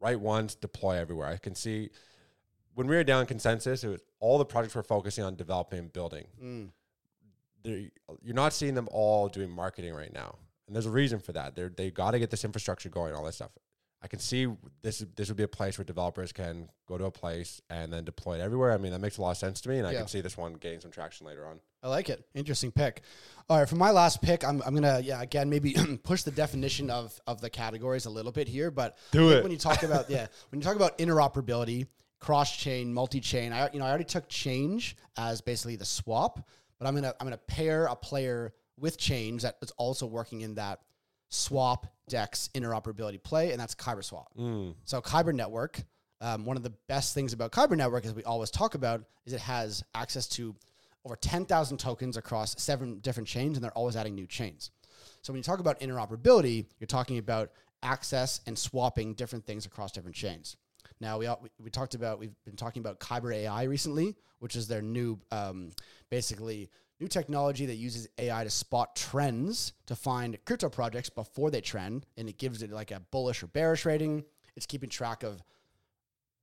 Write 0.00 0.20
once, 0.20 0.54
deploy 0.54 0.96
everywhere. 0.96 1.28
I 1.28 1.36
can 1.36 1.54
see 1.54 1.90
when 2.74 2.86
we 2.86 2.96
were 2.96 3.04
down 3.04 3.20
in 3.20 3.26
consensus, 3.26 3.84
it 3.84 3.88
was 3.88 4.00
all 4.18 4.38
the 4.38 4.44
projects 4.44 4.74
were 4.74 4.82
focusing 4.82 5.22
on 5.24 5.36
developing 5.36 5.78
and 5.78 5.92
building. 5.92 6.26
Mm. 6.42 6.70
They're- 7.62 7.90
You're 8.22 8.34
not 8.34 8.52
seeing 8.52 8.74
them 8.74 8.88
all 8.90 9.28
doing 9.28 9.50
marketing 9.50 9.94
right 9.94 10.12
now, 10.12 10.36
and 10.66 10.74
there's 10.74 10.86
a 10.86 10.90
reason 10.90 11.20
for 11.20 11.32
that. 11.32 11.54
They're, 11.54 11.68
they 11.68 11.90
got 11.90 12.10
to 12.12 12.18
get 12.18 12.30
this 12.30 12.44
infrastructure 12.44 12.88
going, 12.88 13.14
all 13.14 13.24
that 13.24 13.34
stuff. 13.34 13.52
I 14.04 14.08
can 14.08 14.18
see 14.18 14.48
this 14.82 15.04
this 15.14 15.28
would 15.28 15.36
be 15.36 15.44
a 15.44 15.48
place 15.48 15.78
where 15.78 15.84
developers 15.84 16.32
can 16.32 16.68
go 16.86 16.98
to 16.98 17.04
a 17.04 17.10
place 17.10 17.62
and 17.70 17.92
then 17.92 18.04
deploy 18.04 18.38
it 18.38 18.40
everywhere. 18.40 18.72
I 18.72 18.76
mean, 18.78 18.90
that 18.92 18.98
makes 19.00 19.18
a 19.18 19.22
lot 19.22 19.30
of 19.30 19.36
sense 19.36 19.60
to 19.60 19.68
me, 19.68 19.78
and 19.78 19.86
I 19.86 19.92
Yeah. 19.92 19.98
can 20.00 20.08
see 20.08 20.20
this 20.20 20.36
one 20.36 20.54
gaining 20.54 20.80
some 20.80 20.90
traction 20.90 21.24
later 21.26 21.46
on. 21.46 21.60
I 21.84 21.88
like 21.88 22.08
it. 22.10 22.24
Interesting 22.34 22.72
pick. 22.72 23.02
All 23.48 23.58
right, 23.58 23.68
for 23.68 23.76
my 23.76 23.90
last 23.92 24.20
pick, 24.20 24.44
I'm, 24.44 24.60
I'm 24.66 24.74
gonna 24.74 25.00
yeah 25.04 25.22
again 25.22 25.48
maybe 25.50 25.74
push 26.02 26.22
the 26.24 26.30
definition 26.32 26.90
of 26.90 27.18
of 27.28 27.40
the 27.40 27.48
categories 27.50 28.06
a 28.06 28.10
little 28.10 28.32
bit 28.32 28.48
here, 28.48 28.70
but 28.72 28.98
Do 29.12 29.30
it. 29.30 29.42
when 29.44 29.52
you 29.52 29.58
talk 29.58 29.82
about 29.88 30.10
yeah 30.10 30.26
when 30.50 30.60
you 30.60 30.64
talk 30.64 30.74
about 30.76 30.98
interoperability, 30.98 31.86
cross 32.18 32.56
chain, 32.56 32.92
multi 32.92 33.20
chain. 33.20 33.52
I 33.52 33.70
you 33.72 33.78
know 33.78 33.84
I 33.84 33.88
already 33.88 34.04
took 34.04 34.28
Chainge 34.28 34.94
as 35.16 35.40
basically 35.40 35.76
the 35.76 35.84
swap, 35.84 36.44
but 36.80 36.88
I'm 36.88 36.94
gonna 36.96 37.14
I'm 37.20 37.26
gonna 37.26 37.36
pair 37.38 37.86
a 37.86 37.94
player 37.94 38.52
with 38.78 38.98
Chainge 38.98 39.42
that 39.42 39.58
is 39.62 39.70
also 39.76 40.06
working 40.06 40.40
in 40.40 40.56
that 40.56 40.80
swap 41.28 41.86
dex 42.12 42.50
interoperability 42.54 43.20
play, 43.22 43.52
and 43.52 43.58
that's 43.58 43.74
Kyber 43.74 44.04
Swap. 44.04 44.30
So 44.84 45.00
Kyber 45.00 45.34
Network, 45.34 45.82
um, 46.20 46.44
one 46.44 46.58
of 46.58 46.62
the 46.62 46.74
best 46.86 47.14
things 47.14 47.32
about 47.32 47.52
Kyber 47.52 47.74
Network, 47.74 48.04
as 48.04 48.12
we 48.12 48.22
always 48.24 48.50
talk 48.50 48.74
about, 48.74 49.02
is 49.24 49.32
it 49.32 49.40
has 49.40 49.82
access 49.94 50.28
to 50.28 50.54
over 51.06 51.16
10,000 51.16 51.78
tokens 51.78 52.18
across 52.18 52.60
seven 52.62 52.98
different 52.98 53.26
chains, 53.26 53.56
and 53.56 53.64
they're 53.64 53.78
always 53.78 53.96
adding 53.96 54.14
new 54.14 54.26
chains. 54.26 54.70
So 55.22 55.32
when 55.32 55.38
you 55.38 55.42
talk 55.42 55.58
about 55.58 55.80
interoperability, 55.80 56.66
you're 56.78 56.86
talking 56.86 57.16
about 57.16 57.50
access 57.82 58.42
and 58.46 58.58
swapping 58.58 59.14
different 59.14 59.46
things 59.46 59.64
across 59.64 59.90
different 59.90 60.14
chains. 60.14 60.58
Now 61.00 61.18
we, 61.18 61.26
we 61.28 61.48
we 61.64 61.70
talked 61.70 61.94
about 61.94 62.18
we've 62.20 62.34
been 62.44 62.56
talking 62.56 62.80
about 62.80 63.00
Kyber 63.00 63.34
AI 63.34 63.62
recently, 63.62 64.14
which 64.38 64.54
is 64.54 64.68
their 64.68 64.82
new 64.82 65.18
um, 65.30 65.70
basically 66.10 66.68
new 67.02 67.08
technology 67.08 67.66
that 67.66 67.74
uses 67.74 68.08
AI 68.16 68.44
to 68.44 68.50
spot 68.50 68.94
trends 68.94 69.72
to 69.86 69.96
find 69.96 70.38
crypto 70.46 70.68
projects 70.68 71.10
before 71.10 71.50
they 71.50 71.60
trend, 71.60 72.06
and 72.16 72.28
it 72.28 72.38
gives 72.38 72.62
it 72.62 72.70
like 72.70 72.92
a 72.92 73.00
bullish 73.10 73.42
or 73.42 73.48
bearish 73.48 73.84
rating. 73.84 74.24
It's 74.54 74.66
keeping 74.66 74.88
track 74.88 75.24
of 75.24 75.42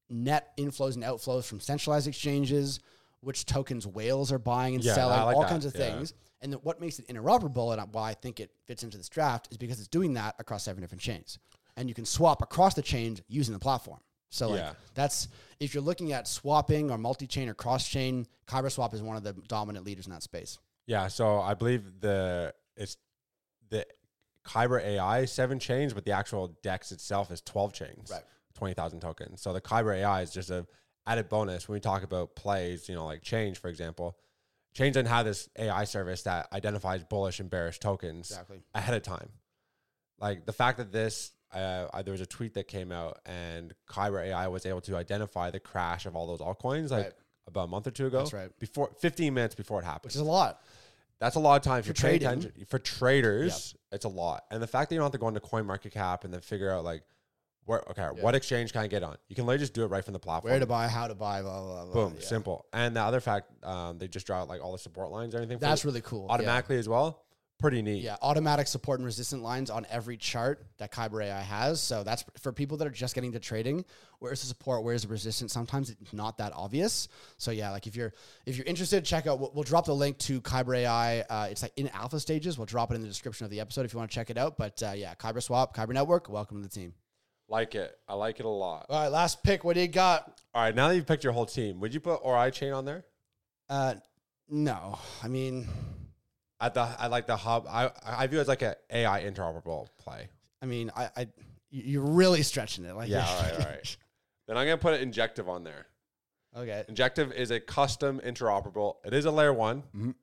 net 0.09 0.51
inflows 0.57 0.95
and 0.95 1.03
outflows 1.03 1.45
from 1.45 1.61
centralized 1.61 2.07
exchanges, 2.07 2.81
which 3.21 3.45
tokens 3.45 3.87
whales 3.87 4.31
are 4.33 4.39
buying 4.39 4.75
and 4.75 4.83
Yeah, 4.83 4.95
selling, 4.95 5.21
like 5.21 5.35
all 5.35 5.43
that, 5.43 5.49
kinds 5.49 5.65
of 5.65 5.73
yeah. 5.73 5.95
things. 5.95 6.13
And 6.41 6.53
what 6.55 6.81
makes 6.81 6.99
it 6.99 7.07
interoperable 7.07 7.71
and 7.77 7.93
why 7.93 8.09
I 8.09 8.13
think 8.13 8.39
it 8.39 8.51
fits 8.65 8.83
into 8.83 8.97
this 8.97 9.09
draft 9.09 9.47
is 9.51 9.57
because 9.57 9.79
it's 9.79 9.87
doing 9.87 10.13
that 10.15 10.35
across 10.39 10.63
seven 10.63 10.81
different 10.81 11.01
chains. 11.01 11.39
And 11.77 11.87
you 11.87 11.95
can 11.95 12.05
swap 12.05 12.41
across 12.41 12.73
the 12.73 12.81
chains 12.81 13.21
using 13.29 13.53
the 13.53 13.59
platform. 13.59 13.99
So 14.29 14.49
like 14.49 14.59
Yeah. 14.59 14.73
that's 14.93 15.27
if 15.59 15.73
you're 15.73 15.83
looking 15.83 16.13
at 16.13 16.27
swapping 16.27 16.89
or 16.91 16.97
multi-chain 16.97 17.49
or 17.49 17.53
cross-chain, 17.53 18.25
Kyber 18.47 18.71
Swap 18.71 18.93
is 18.93 19.01
one 19.01 19.17
of 19.17 19.23
the 19.23 19.33
dominant 19.33 19.85
leaders 19.85 20.05
in 20.07 20.11
that 20.13 20.23
space. 20.23 20.57
Yeah, 20.87 21.07
so 21.07 21.39
I 21.41 21.53
believe 21.53 21.99
the 22.01 22.53
it's 22.75 22.97
the 23.69 23.85
Kyber 24.45 24.81
AI 24.83 25.19
is 25.19 25.31
seven 25.31 25.59
chains, 25.59 25.93
but 25.93 26.05
the 26.05 26.11
actual 26.11 26.57
Dex 26.63 26.91
itself 26.91 27.31
is 27.31 27.41
twelve 27.41 27.73
chains, 27.73 28.09
Right. 28.11 28.23
Twenty 28.55 28.73
thousand 28.73 29.01
tokens. 29.01 29.41
So 29.41 29.53
the 29.53 29.61
Kyber 29.61 29.95
AI 29.97 30.21
is 30.21 30.31
just 30.31 30.49
a 30.49 30.65
added 31.05 31.29
bonus 31.29 31.67
when 31.67 31.75
we 31.75 31.79
talk 31.79 32.03
about 32.03 32.35
plays. 32.35 32.87
You 32.89 32.95
know, 32.95 33.05
like 33.05 33.21
Chainge, 33.23 33.57
for 33.57 33.67
example. 33.67 34.17
Chainge 34.75 34.93
doesn't 34.93 35.07
have 35.07 35.25
this 35.25 35.49
AI 35.57 35.83
service 35.83 36.21
that 36.23 36.47
identifies 36.53 37.03
bullish 37.03 37.39
and 37.39 37.49
bearish 37.49 37.79
tokens 37.79 38.29
Exactly. 38.29 38.61
ahead 38.75 38.93
of 38.95 39.01
time. 39.01 39.29
Like 40.19 40.45
the 40.45 40.53
fact 40.53 40.77
that 40.77 40.91
this, 40.91 41.31
uh, 41.53 41.87
I, 41.93 42.01
there 42.01 42.11
was 42.11 42.21
a 42.21 42.25
tweet 42.25 42.53
that 42.55 42.67
came 42.67 42.91
out, 42.91 43.19
and 43.25 43.73
Kyber 43.89 44.23
AI 44.25 44.47
was 44.47 44.65
able 44.65 44.81
to 44.81 44.95
identify 44.95 45.49
the 45.49 45.59
crash 45.59 46.05
of 46.05 46.15
all 46.15 46.27
those 46.27 46.39
altcoins, 46.39 46.91
like 46.91 47.05
Right. 47.05 47.13
about 47.47 47.63
a 47.63 47.67
month 47.67 47.87
or 47.87 47.91
two 47.91 48.07
ago. 48.07 48.19
That's 48.19 48.33
right. 48.33 48.59
Before 48.59 48.91
fifteen 48.99 49.33
minutes 49.33 49.55
before 49.55 49.81
it 49.81 49.85
happened. 49.85 50.09
Which 50.09 50.15
is 50.15 50.21
a 50.21 50.25
lot. 50.25 50.61
That's 51.19 51.35
a 51.35 51.39
lot 51.39 51.57
of 51.57 51.63
time. 51.63 51.83
For 51.83 51.93
trading. 51.93 52.51
for 52.67 52.79
traders, 52.79 53.75
it's 53.91 54.05
a 54.05 54.09
lot. 54.09 54.45
And 54.51 54.61
the 54.61 54.67
fact 54.67 54.89
that 54.89 54.95
you 54.95 54.99
don't 54.99 55.05
have 55.05 55.11
to 55.13 55.17
go 55.17 55.27
into 55.27 55.41
Coin 55.41 55.65
Market 55.65 55.91
Cap 55.91 56.23
and 56.23 56.33
then 56.33 56.41
figure 56.41 56.71
out 56.71 56.83
like 56.83 57.03
where 57.65 57.83
okay, 57.91 58.07
what 58.21 58.35
exchange 58.35 58.71
can 58.71 58.81
I 58.81 58.87
get 58.87 59.03
on? 59.03 59.15
You 59.27 59.35
can 59.35 59.45
literally 59.45 59.61
just 59.61 59.73
do 59.73 59.83
it 59.83 59.87
right 59.87 60.03
from 60.03 60.13
the 60.13 60.19
platform. 60.19 60.51
Where 60.51 60.59
to 60.59 60.65
buy, 60.65 60.87
how 60.87 61.07
to 61.07 61.13
buy, 61.15 61.41
blah, 61.41 61.61
blah, 61.61 61.85
blah. 61.85 61.93
Boom, 61.93 62.13
yeah. 62.17 62.25
simple. 62.25 62.65
And 62.73 62.95
the 62.95 63.01
other 63.01 63.19
fact, 63.19 63.51
um, 63.63 63.97
they 63.99 64.07
just 64.07 64.25
draw 64.25 64.41
out 64.41 64.47
like 64.47 64.63
all 64.63 64.71
the 64.71 64.79
support 64.79 65.11
lines 65.11 65.35
or 65.35 65.37
anything. 65.37 65.59
That's 65.59 65.85
really 65.85 66.01
cool. 66.01 66.25
yeah. 66.27 66.33
automatically 66.33 66.77
as 66.77 66.89
well. 66.89 67.21
Pretty 67.59 67.81
neat. 67.81 68.01
Yeah, 68.01 68.15
automatic 68.21 68.67
support 68.67 68.99
and 68.99 69.05
resistant 69.05 69.43
lines 69.43 69.69
on 69.69 69.85
every 69.91 70.15
chart 70.15 70.65
that 70.77 70.93
Kyber 70.93 71.25
AI 71.25 71.41
has. 71.41 71.81
So 71.81 72.05
that's 72.05 72.23
for 72.39 72.53
people 72.53 72.77
that 72.77 72.87
are 72.87 72.91
just 72.91 73.15
getting 73.15 73.33
to 73.33 73.39
trading. 73.39 73.83
Where's 74.19 74.39
the 74.39 74.47
support? 74.47 74.85
Where's 74.85 75.01
the 75.01 75.09
resistance? 75.09 75.51
Sometimes 75.51 75.89
it's 75.89 76.13
not 76.13 76.37
that 76.37 76.53
obvious. 76.55 77.09
So 77.37 77.51
yeah, 77.51 77.71
like 77.71 77.85
if 77.85 77.97
you're 77.97 78.13
if 78.45 78.55
you're 78.55 78.65
interested, 78.65 79.03
check 79.03 79.27
out. 79.27 79.41
We'll, 79.41 79.51
we'll 79.53 79.65
drop 79.65 79.85
the 79.85 79.93
link 79.93 80.17
to 80.19 80.39
Kyber 80.39 80.77
AI. 80.77 81.19
Uh, 81.21 81.47
it's 81.51 81.61
like 81.61 81.73
in 81.75 81.89
alpha 81.89 82.21
stages. 82.21 82.57
We'll 82.57 82.65
drop 82.65 82.91
it 82.91 82.95
in 82.95 83.01
the 83.01 83.09
description 83.09 83.43
of 83.43 83.51
the 83.51 83.59
episode 83.59 83.83
if 83.83 83.91
you 83.91 83.99
want 83.99 84.09
to 84.09 84.15
check 84.15 84.29
it 84.29 84.37
out. 84.37 84.55
But 84.57 84.81
uh, 84.81 84.93
yeah, 84.95 85.13
Kyber 85.15 85.43
Swap, 85.43 85.75
Kyber 85.75 85.93
Network. 85.93 86.29
Welcome 86.29 86.61
to 86.61 86.67
the 86.69 86.73
team. 86.73 86.93
Like 87.49 87.75
it. 87.75 87.93
I 88.07 88.13
like 88.13 88.39
it 88.39 88.45
a 88.45 88.49
lot. 88.49 88.85
All 88.87 89.01
right, 89.01 89.11
last 89.11 89.43
pick. 89.43 89.65
What 89.65 89.73
do 89.73 89.81
you 89.81 89.89
got? 89.89 90.39
All 90.53 90.61
right, 90.61 90.73
now 90.73 90.87
that 90.87 90.95
you've 90.95 91.07
picked 91.07 91.25
your 91.25 91.33
whole 91.33 91.45
team, 91.45 91.81
would 91.81 91.93
you 91.93 91.99
put 91.99 92.23
Oraichain 92.23 92.73
on 92.73 92.85
there? 92.85 93.03
Uh, 93.67 93.95
no, 94.47 94.97
I 95.21 95.27
mean, 95.27 95.67
At 96.61 96.73
the 96.73 96.81
I 96.81 97.07
like 97.07 97.25
the 97.27 97.37
hub. 97.37 97.65
I 97.69 97.89
I 98.05 98.27
view 98.27 98.39
it 98.39 98.41
as 98.41 98.47
like 98.47 98.61
an 98.61 98.75
AI 98.91 99.23
interoperable 99.23 99.87
play. 99.97 100.27
I 100.61 100.65
mean, 100.65 100.91
I, 100.95 101.09
I 101.15 101.21
you- 101.69 101.83
you're 101.83 102.01
really 102.05 102.43
stretching 102.43 102.83
it. 102.85 102.95
Like 102.95 103.07
Yeah, 103.09 103.25
all 103.25 103.41
right, 103.43 103.53
all 103.53 103.59
right. 103.59 103.97
Then 104.47 104.57
I'm 104.57 104.65
gonna 104.65 104.77
put 104.77 104.93
an 104.95 105.01
Injective 105.01 105.47
on 105.47 105.63
there. 105.63 105.85
okay. 106.55 106.83
Injective 106.89 107.31
is 107.31 107.51
a 107.51 107.59
custom 107.59 108.19
interoperable. 108.25 108.95
It 109.05 109.13
is 109.13 109.25
a 109.25 109.31
layer 109.31 109.53
one, 109.53 109.83
Mhm. 109.95 110.15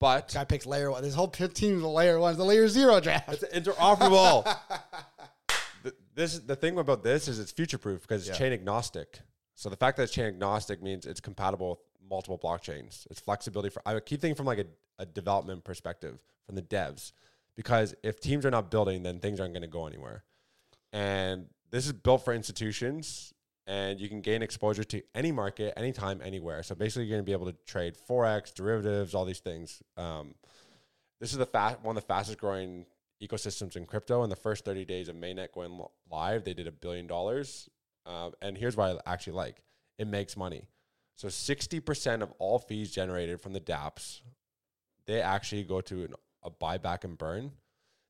but 0.00 0.32
Guy 0.32 0.44
picks 0.44 0.64
layer 0.64 0.90
one. 0.90 1.02
This 1.02 1.14
whole 1.14 1.28
team 1.28 1.76
is 1.76 1.82
a 1.82 1.88
layer 1.88 2.18
one. 2.18 2.30
It's 2.30 2.38
the 2.38 2.44
layer 2.44 2.68
zero 2.68 2.98
draft. 3.00 3.28
it's 3.30 3.44
interoperable. 3.44 4.44
Th- 5.82 5.94
this 6.14 6.38
the 6.38 6.56
thing 6.56 6.78
about 6.78 7.02
this 7.02 7.28
is 7.28 7.38
it's 7.38 7.50
future 7.52 7.78
proof 7.78 8.02
because 8.02 8.22
it's 8.22 8.30
Yeah. 8.30 8.38
chain 8.46 8.52
agnostic. 8.52 9.20
So 9.56 9.68
the 9.68 9.76
fact 9.76 9.96
that 9.98 10.04
it's 10.04 10.12
chain 10.12 10.24
agnostic 10.26 10.82
means 10.82 11.04
it's 11.06 11.20
compatible 11.20 11.70
with 11.70 11.78
multiple 12.08 12.38
blockchains. 12.38 13.06
It's 13.10 13.20
flexibility 13.20 13.68
for. 13.68 13.82
I 13.86 13.98
keep 14.00 14.20
thinking 14.20 14.36
from 14.36 14.46
like 14.46 14.58
a, 14.60 14.66
a 15.02 15.06
development 15.06 15.64
perspective 15.64 16.22
from 16.46 16.54
the 16.54 16.62
devs, 16.62 17.12
because 17.56 17.94
if 18.02 18.20
teams 18.20 18.46
are 18.46 18.50
not 18.50 18.70
building, 18.70 19.02
then 19.02 19.18
things 19.18 19.40
aren't 19.40 19.52
going 19.52 19.62
to 19.62 19.68
go 19.68 19.86
anywhere. 19.86 20.24
And 20.92 21.46
this 21.70 21.86
is 21.86 21.92
built 21.92 22.24
for 22.24 22.32
institutions, 22.32 23.32
and 23.66 24.00
you 24.00 24.08
can 24.08 24.20
gain 24.20 24.42
exposure 24.42 24.84
to 24.84 25.02
any 25.14 25.32
market, 25.32 25.72
anytime, 25.76 26.20
anywhere. 26.22 26.62
So 26.62 26.74
basically, 26.74 27.04
you're 27.04 27.16
going 27.16 27.24
to 27.24 27.28
be 27.28 27.32
able 27.32 27.46
to 27.46 27.56
trade 27.66 27.96
forex, 28.08 28.54
derivatives, 28.54 29.14
all 29.14 29.24
these 29.24 29.40
things. 29.40 29.82
Um, 29.96 30.34
this 31.20 31.32
is 31.32 31.38
the 31.38 31.46
fa- 31.46 31.78
one 31.82 31.96
of 31.96 32.02
the 32.02 32.06
fastest 32.06 32.38
growing 32.38 32.86
ecosystems 33.22 33.76
in 33.76 33.86
crypto. 33.86 34.22
In 34.22 34.30
the 34.30 34.36
first 34.36 34.64
30 34.64 34.84
days 34.84 35.08
of 35.08 35.16
mainnet 35.16 35.52
going 35.52 35.78
li- 35.78 35.84
live, 36.10 36.44
they 36.44 36.54
did 36.54 36.66
a 36.66 36.72
billion 36.72 37.06
dollars. 37.06 37.68
Um, 38.06 38.32
and 38.42 38.58
here's 38.58 38.76
what 38.76 39.00
I 39.06 39.12
actually 39.12 39.34
like: 39.34 39.62
it 39.98 40.06
makes 40.06 40.36
money. 40.36 40.66
So 41.14 41.28
60% 41.28 42.22
of 42.22 42.32
all 42.38 42.58
fees 42.58 42.90
generated 42.90 43.40
from 43.40 43.52
the 43.52 43.60
DApps, 43.60 44.22
they 45.06 45.20
actually 45.20 45.64
go 45.64 45.80
to 45.82 46.04
an, 46.04 46.14
a 46.42 46.50
buyback 46.50 47.04
and 47.04 47.16
burn. 47.16 47.52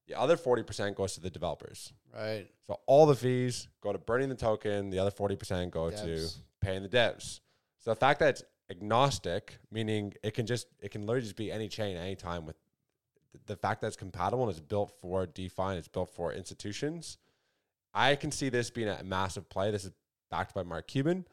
The 0.08 0.18
other 0.18 0.36
40% 0.36 0.94
goes 0.96 1.14
to 1.14 1.20
the 1.20 1.30
developers. 1.30 1.92
Right. 2.14 2.46
So 2.66 2.80
all 2.86 3.06
the 3.06 3.14
fees 3.14 3.68
go 3.80 3.92
to 3.92 3.98
burning 3.98 4.28
the 4.28 4.34
token. 4.34 4.90
The 4.90 4.98
other 4.98 5.10
40% 5.10 5.70
go 5.70 5.90
to 5.90 6.28
paying 6.60 6.82
the 6.82 6.88
devs. 6.88 7.40
So 7.78 7.90
the 7.90 7.96
fact 7.96 8.20
that 8.20 8.30
it's 8.30 8.44
agnostic, 8.70 9.58
meaning 9.70 10.14
it 10.22 10.34
can 10.34 10.46
just, 10.46 10.66
it 10.80 10.90
can 10.90 11.02
literally 11.02 11.22
just 11.22 11.36
be 11.36 11.52
any 11.52 11.68
chain, 11.68 11.96
anytime 11.96 12.46
with 12.46 12.56
the 13.46 13.56
fact 13.56 13.80
that 13.80 13.86
it's 13.88 13.96
compatible 13.96 14.44
and 14.44 14.50
it's 14.50 14.60
built 14.60 14.92
for 15.00 15.26
DeFi 15.26 15.62
and 15.62 15.78
it's 15.78 15.88
built 15.88 16.10
for 16.10 16.32
institutions. 16.32 17.18
I 17.94 18.16
can 18.16 18.30
see 18.30 18.48
this 18.48 18.70
being 18.70 18.88
a 18.88 19.02
massive 19.04 19.48
play. 19.48 19.70
This 19.70 19.84
is 19.84 19.92
backed 20.30 20.54
by 20.54 20.62
Mark 20.62 20.88
Cuban. 20.88 21.26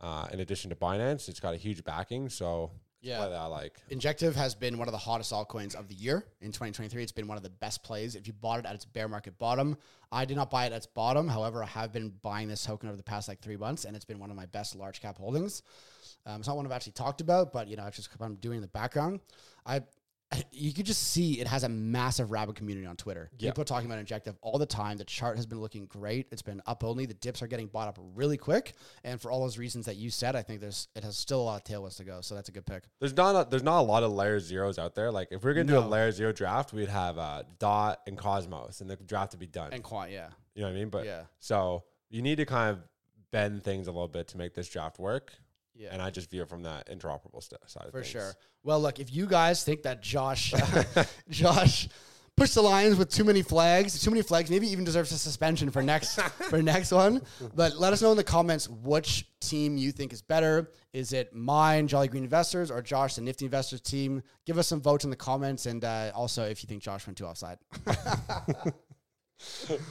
Uh, 0.00 0.26
in 0.32 0.40
addition 0.40 0.70
to 0.70 0.76
Binance, 0.76 1.28
it's 1.28 1.40
got 1.40 1.54
a 1.54 1.58
huge 1.58 1.84
backing. 1.84 2.28
So 2.28 2.70
Yeah. 3.02 3.20
that 3.20 3.32
I 3.32 3.46
like. 3.46 3.74
Injective 3.88 4.36
has 4.36 4.54
been 4.54 4.78
one 4.78 4.88
of 4.88 4.92
the 4.92 4.98
hottest 4.98 5.32
altcoins 5.32 5.74
of 5.74 5.88
the 5.88 5.94
year 5.94 6.24
in 6.40 6.48
2023. 6.48 7.02
It's 7.02 7.12
been 7.12 7.26
one 7.26 7.36
of 7.36 7.42
the 7.42 7.50
best 7.50 7.82
plays. 7.82 8.14
If 8.14 8.26
you 8.26 8.32
bought 8.32 8.58
it 8.58 8.66
at 8.66 8.74
its 8.74 8.84
bear 8.84 9.08
market 9.08 9.38
bottom, 9.38 9.76
I 10.12 10.24
did 10.24 10.36
not 10.36 10.50
buy 10.50 10.64
it 10.64 10.72
at 10.72 10.78
its 10.78 10.86
bottom. 10.86 11.28
However, 11.28 11.62
I 11.62 11.66
have 11.66 11.92
been 11.92 12.12
buying 12.22 12.48
this 12.48 12.64
token 12.64 12.88
over 12.88 12.96
the 12.96 13.02
past 13.02 13.28
like 13.28 13.40
three 13.40 13.56
months, 13.56 13.84
and 13.84 13.96
it's 13.96 14.04
been 14.04 14.18
one 14.18 14.30
of 14.30 14.36
my 14.36 14.46
best 14.46 14.76
large 14.76 15.00
cap 15.00 15.18
holdings. 15.18 15.62
Um, 16.26 16.40
it's 16.40 16.48
not 16.48 16.56
one 16.56 16.66
I've 16.66 16.72
actually 16.72 16.92
talked 16.92 17.20
about, 17.20 17.52
but 17.52 17.68
you 17.68 17.76
know, 17.76 17.86
it's 17.86 17.96
just 17.96 18.10
I'm 18.20 18.34
doing 18.36 18.56
in 18.56 18.62
the 18.62 18.68
background. 18.68 19.20
I 19.64 19.80
you 20.52 20.72
could 20.72 20.86
just 20.86 21.10
see 21.10 21.40
it 21.40 21.46
has 21.46 21.64
a 21.64 21.68
massive 21.68 22.30
rabid 22.30 22.54
community 22.54 22.86
on 22.86 22.96
Twitter. 22.96 23.30
Yeah. 23.38 23.50
People 23.50 23.62
are 23.62 23.64
talking 23.64 23.86
about 23.86 23.98
Injective 23.98 24.36
all 24.42 24.58
the 24.58 24.66
time. 24.66 24.96
The 24.96 25.04
chart 25.04 25.36
has 25.36 25.46
been 25.46 25.60
looking 25.60 25.86
great. 25.86 26.28
It's 26.30 26.42
been 26.42 26.62
up 26.66 26.84
only. 26.84 27.06
The 27.06 27.14
dips 27.14 27.42
are 27.42 27.48
getting 27.48 27.66
bought 27.66 27.88
up 27.88 27.98
really 28.14 28.36
quick, 28.36 28.74
and 29.02 29.20
for 29.20 29.30
all 29.30 29.40
those 29.40 29.58
reasons 29.58 29.86
that 29.86 29.96
you 29.96 30.10
said, 30.10 30.36
I 30.36 30.42
think 30.42 30.60
there's 30.60 30.88
it 30.94 31.02
has 31.02 31.16
still 31.16 31.40
a 31.40 31.42
lot 31.42 31.56
of 31.60 31.64
tailwinds 31.64 31.96
to 31.96 32.04
go. 32.04 32.20
So 32.20 32.34
that's 32.34 32.48
a 32.48 32.52
good 32.52 32.66
pick. 32.66 32.84
There's 33.00 33.16
not 33.16 33.34
a, 33.34 33.50
there's 33.50 33.62
not 33.64 33.80
a 33.80 33.82
lot 33.82 34.02
of 34.02 34.12
layer 34.12 34.38
zeros 34.38 34.78
out 34.78 34.94
there. 34.94 35.10
Like 35.10 35.28
if 35.30 35.42
we 35.42 35.50
are 35.50 35.54
gonna 35.54 35.66
do 35.66 35.78
a 35.78 35.80
layer 35.80 36.12
zero 36.12 36.32
draft, 36.32 36.72
we'd 36.72 36.88
have 36.88 37.18
uh, 37.18 37.42
Dot 37.58 38.00
and 38.06 38.16
Cosmos, 38.16 38.80
and 38.80 38.88
the 38.88 38.96
draft 38.96 39.32
would 39.32 39.40
be 39.40 39.46
done. 39.46 39.72
And 39.72 39.82
quant, 39.82 40.12
yeah. 40.12 40.28
you 40.54 40.62
know 40.62 40.68
what 40.68 40.76
I 40.76 40.78
mean? 40.78 40.88
But 40.90 41.06
Yeah. 41.06 41.22
so 41.40 41.84
you 42.08 42.22
need 42.22 42.36
to 42.36 42.46
kind 42.46 42.70
of 42.70 42.82
bend 43.32 43.64
things 43.64 43.86
a 43.88 43.92
little 43.92 44.08
bit 44.08 44.28
to 44.28 44.38
make 44.38 44.54
this 44.54 44.68
draft 44.68 44.98
work. 44.98 45.32
Yeah. 45.80 45.88
And 45.92 46.02
I 46.02 46.10
just 46.10 46.30
view 46.30 46.42
it 46.42 46.48
from 46.48 46.62
that 46.64 46.88
interoperable 46.90 47.42
st- 47.42 47.58
side 47.66 47.86
of 47.86 47.92
For 47.92 48.04
sure. 48.04 48.34
Well, 48.62 48.80
look, 48.80 48.98
if 49.00 49.10
you 49.14 49.26
guys 49.26 49.64
think 49.64 49.82
that 49.84 50.02
Josh, 50.02 50.52
Josh 51.30 51.88
pushed 52.36 52.54
the 52.54 52.60
Lions 52.60 52.96
with 52.96 53.08
too 53.08 53.24
many 53.24 53.40
flags, 53.40 53.98
too 53.98 54.10
many 54.10 54.20
flags, 54.20 54.50
maybe 54.50 54.68
even 54.68 54.84
deserves 54.84 55.10
a 55.12 55.16
suspension 55.18 55.70
for 55.70 55.82
next 55.82 56.20
for 56.50 56.60
next 56.60 56.92
one. 56.92 57.22
But 57.54 57.78
let 57.78 57.94
us 57.94 58.02
know 58.02 58.10
in 58.10 58.18
the 58.18 58.24
comments 58.24 58.68
which 58.68 59.26
team 59.40 59.78
you 59.78 59.90
think 59.90 60.12
is 60.12 60.20
better. 60.20 60.70
Is 60.92 61.14
it 61.14 61.34
mine, 61.34 61.88
Jolly 61.88 62.08
Green 62.08 62.24
Investors, 62.24 62.70
or 62.70 62.82
Josh, 62.82 63.14
the 63.14 63.22
Nifty 63.22 63.46
Investors 63.46 63.80
team? 63.80 64.22
Give 64.44 64.58
us 64.58 64.66
some 64.66 64.82
votes 64.82 65.04
in 65.04 65.10
the 65.10 65.16
comments, 65.16 65.64
and 65.64 65.82
uh, 65.82 66.12
also 66.14 66.44
if 66.44 66.62
you 66.62 66.66
think 66.66 66.82
Josh 66.82 67.06
went 67.06 67.16
too 67.16 67.24
offside. 67.26 67.58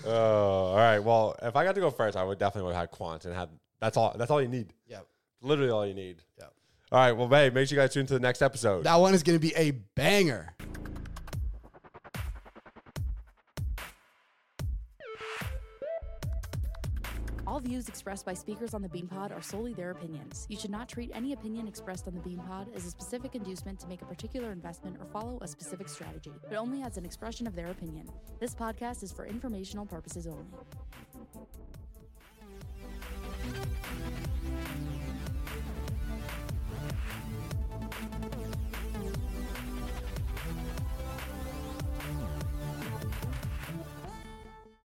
Oh, 0.06 0.12
all 0.12 0.76
right. 0.78 1.00
Well, 1.00 1.36
if 1.42 1.56
I 1.56 1.64
got 1.64 1.74
to 1.74 1.82
go 1.82 1.90
first, 1.90 2.16
I 2.16 2.24
would 2.24 2.38
definitely 2.38 2.68
would 2.68 2.76
have 2.76 2.82
had 2.84 2.92
Quant 2.92 3.26
and 3.26 3.34
had 3.34 3.50
that's 3.80 3.98
all. 3.98 4.14
That's 4.16 4.30
all 4.30 4.42
you 4.42 4.48
need. 4.48 4.74
yeah, 4.88 5.00
Literally 5.42 5.72
all 5.72 5.86
you 5.86 5.94
need. 5.94 6.24
yeah. 6.38 6.46
All 6.92 7.00
right. 7.00 7.12
Well, 7.12 7.30
hey, 7.30 7.50
make 7.50 7.68
sure 7.68 7.78
you 7.78 7.82
guys 7.82 7.94
tune 7.94 8.08
to 8.08 8.14
the 8.14 8.20
next 8.20 8.42
episode. 8.42 8.84
That 8.84 8.96
one 8.96 9.14
is 9.14 9.22
going 9.24 9.38
to 9.38 9.42
be 9.42 9.54
a 9.56 9.72
banger. 9.72 10.56
All 17.48 17.60
views 17.60 17.90
expressed 17.90 18.26
by 18.28 18.36
speakers 18.36 18.76
on 18.76 18.82
the 18.84 18.88
BeanPod 18.90 19.36
are 19.36 19.42
solely 19.42 19.74
their 19.74 19.90
opinions. 19.90 20.46
You 20.50 20.58
should 20.58 20.70
not 20.70 20.88
treat 20.88 21.10
any 21.16 21.34
opinion 21.34 21.68
expressed 21.68 22.08
on 22.08 22.14
the 22.14 22.20
BeanPod 22.20 22.76
as 22.76 22.86
a 22.86 22.92
specific 22.92 23.34
inducement 23.34 23.80
to 23.80 23.88
make 23.88 24.04
a 24.04 24.06
particular 24.06 24.52
investment 24.52 24.98
or 25.00 25.06
follow 25.06 25.40
a 25.42 25.48
specific 25.48 25.90
strategy, 25.90 26.32
but 26.48 26.58
only 26.58 26.84
as 26.84 26.98
an 26.98 27.06
expression 27.06 27.48
of 27.48 27.56
their 27.56 27.72
opinion. 27.72 28.08
This 28.40 28.54
podcast 28.54 29.02
is 29.02 29.12
for 29.12 29.26
informational 29.26 29.86
purposes 29.86 30.28
only. 30.28 30.46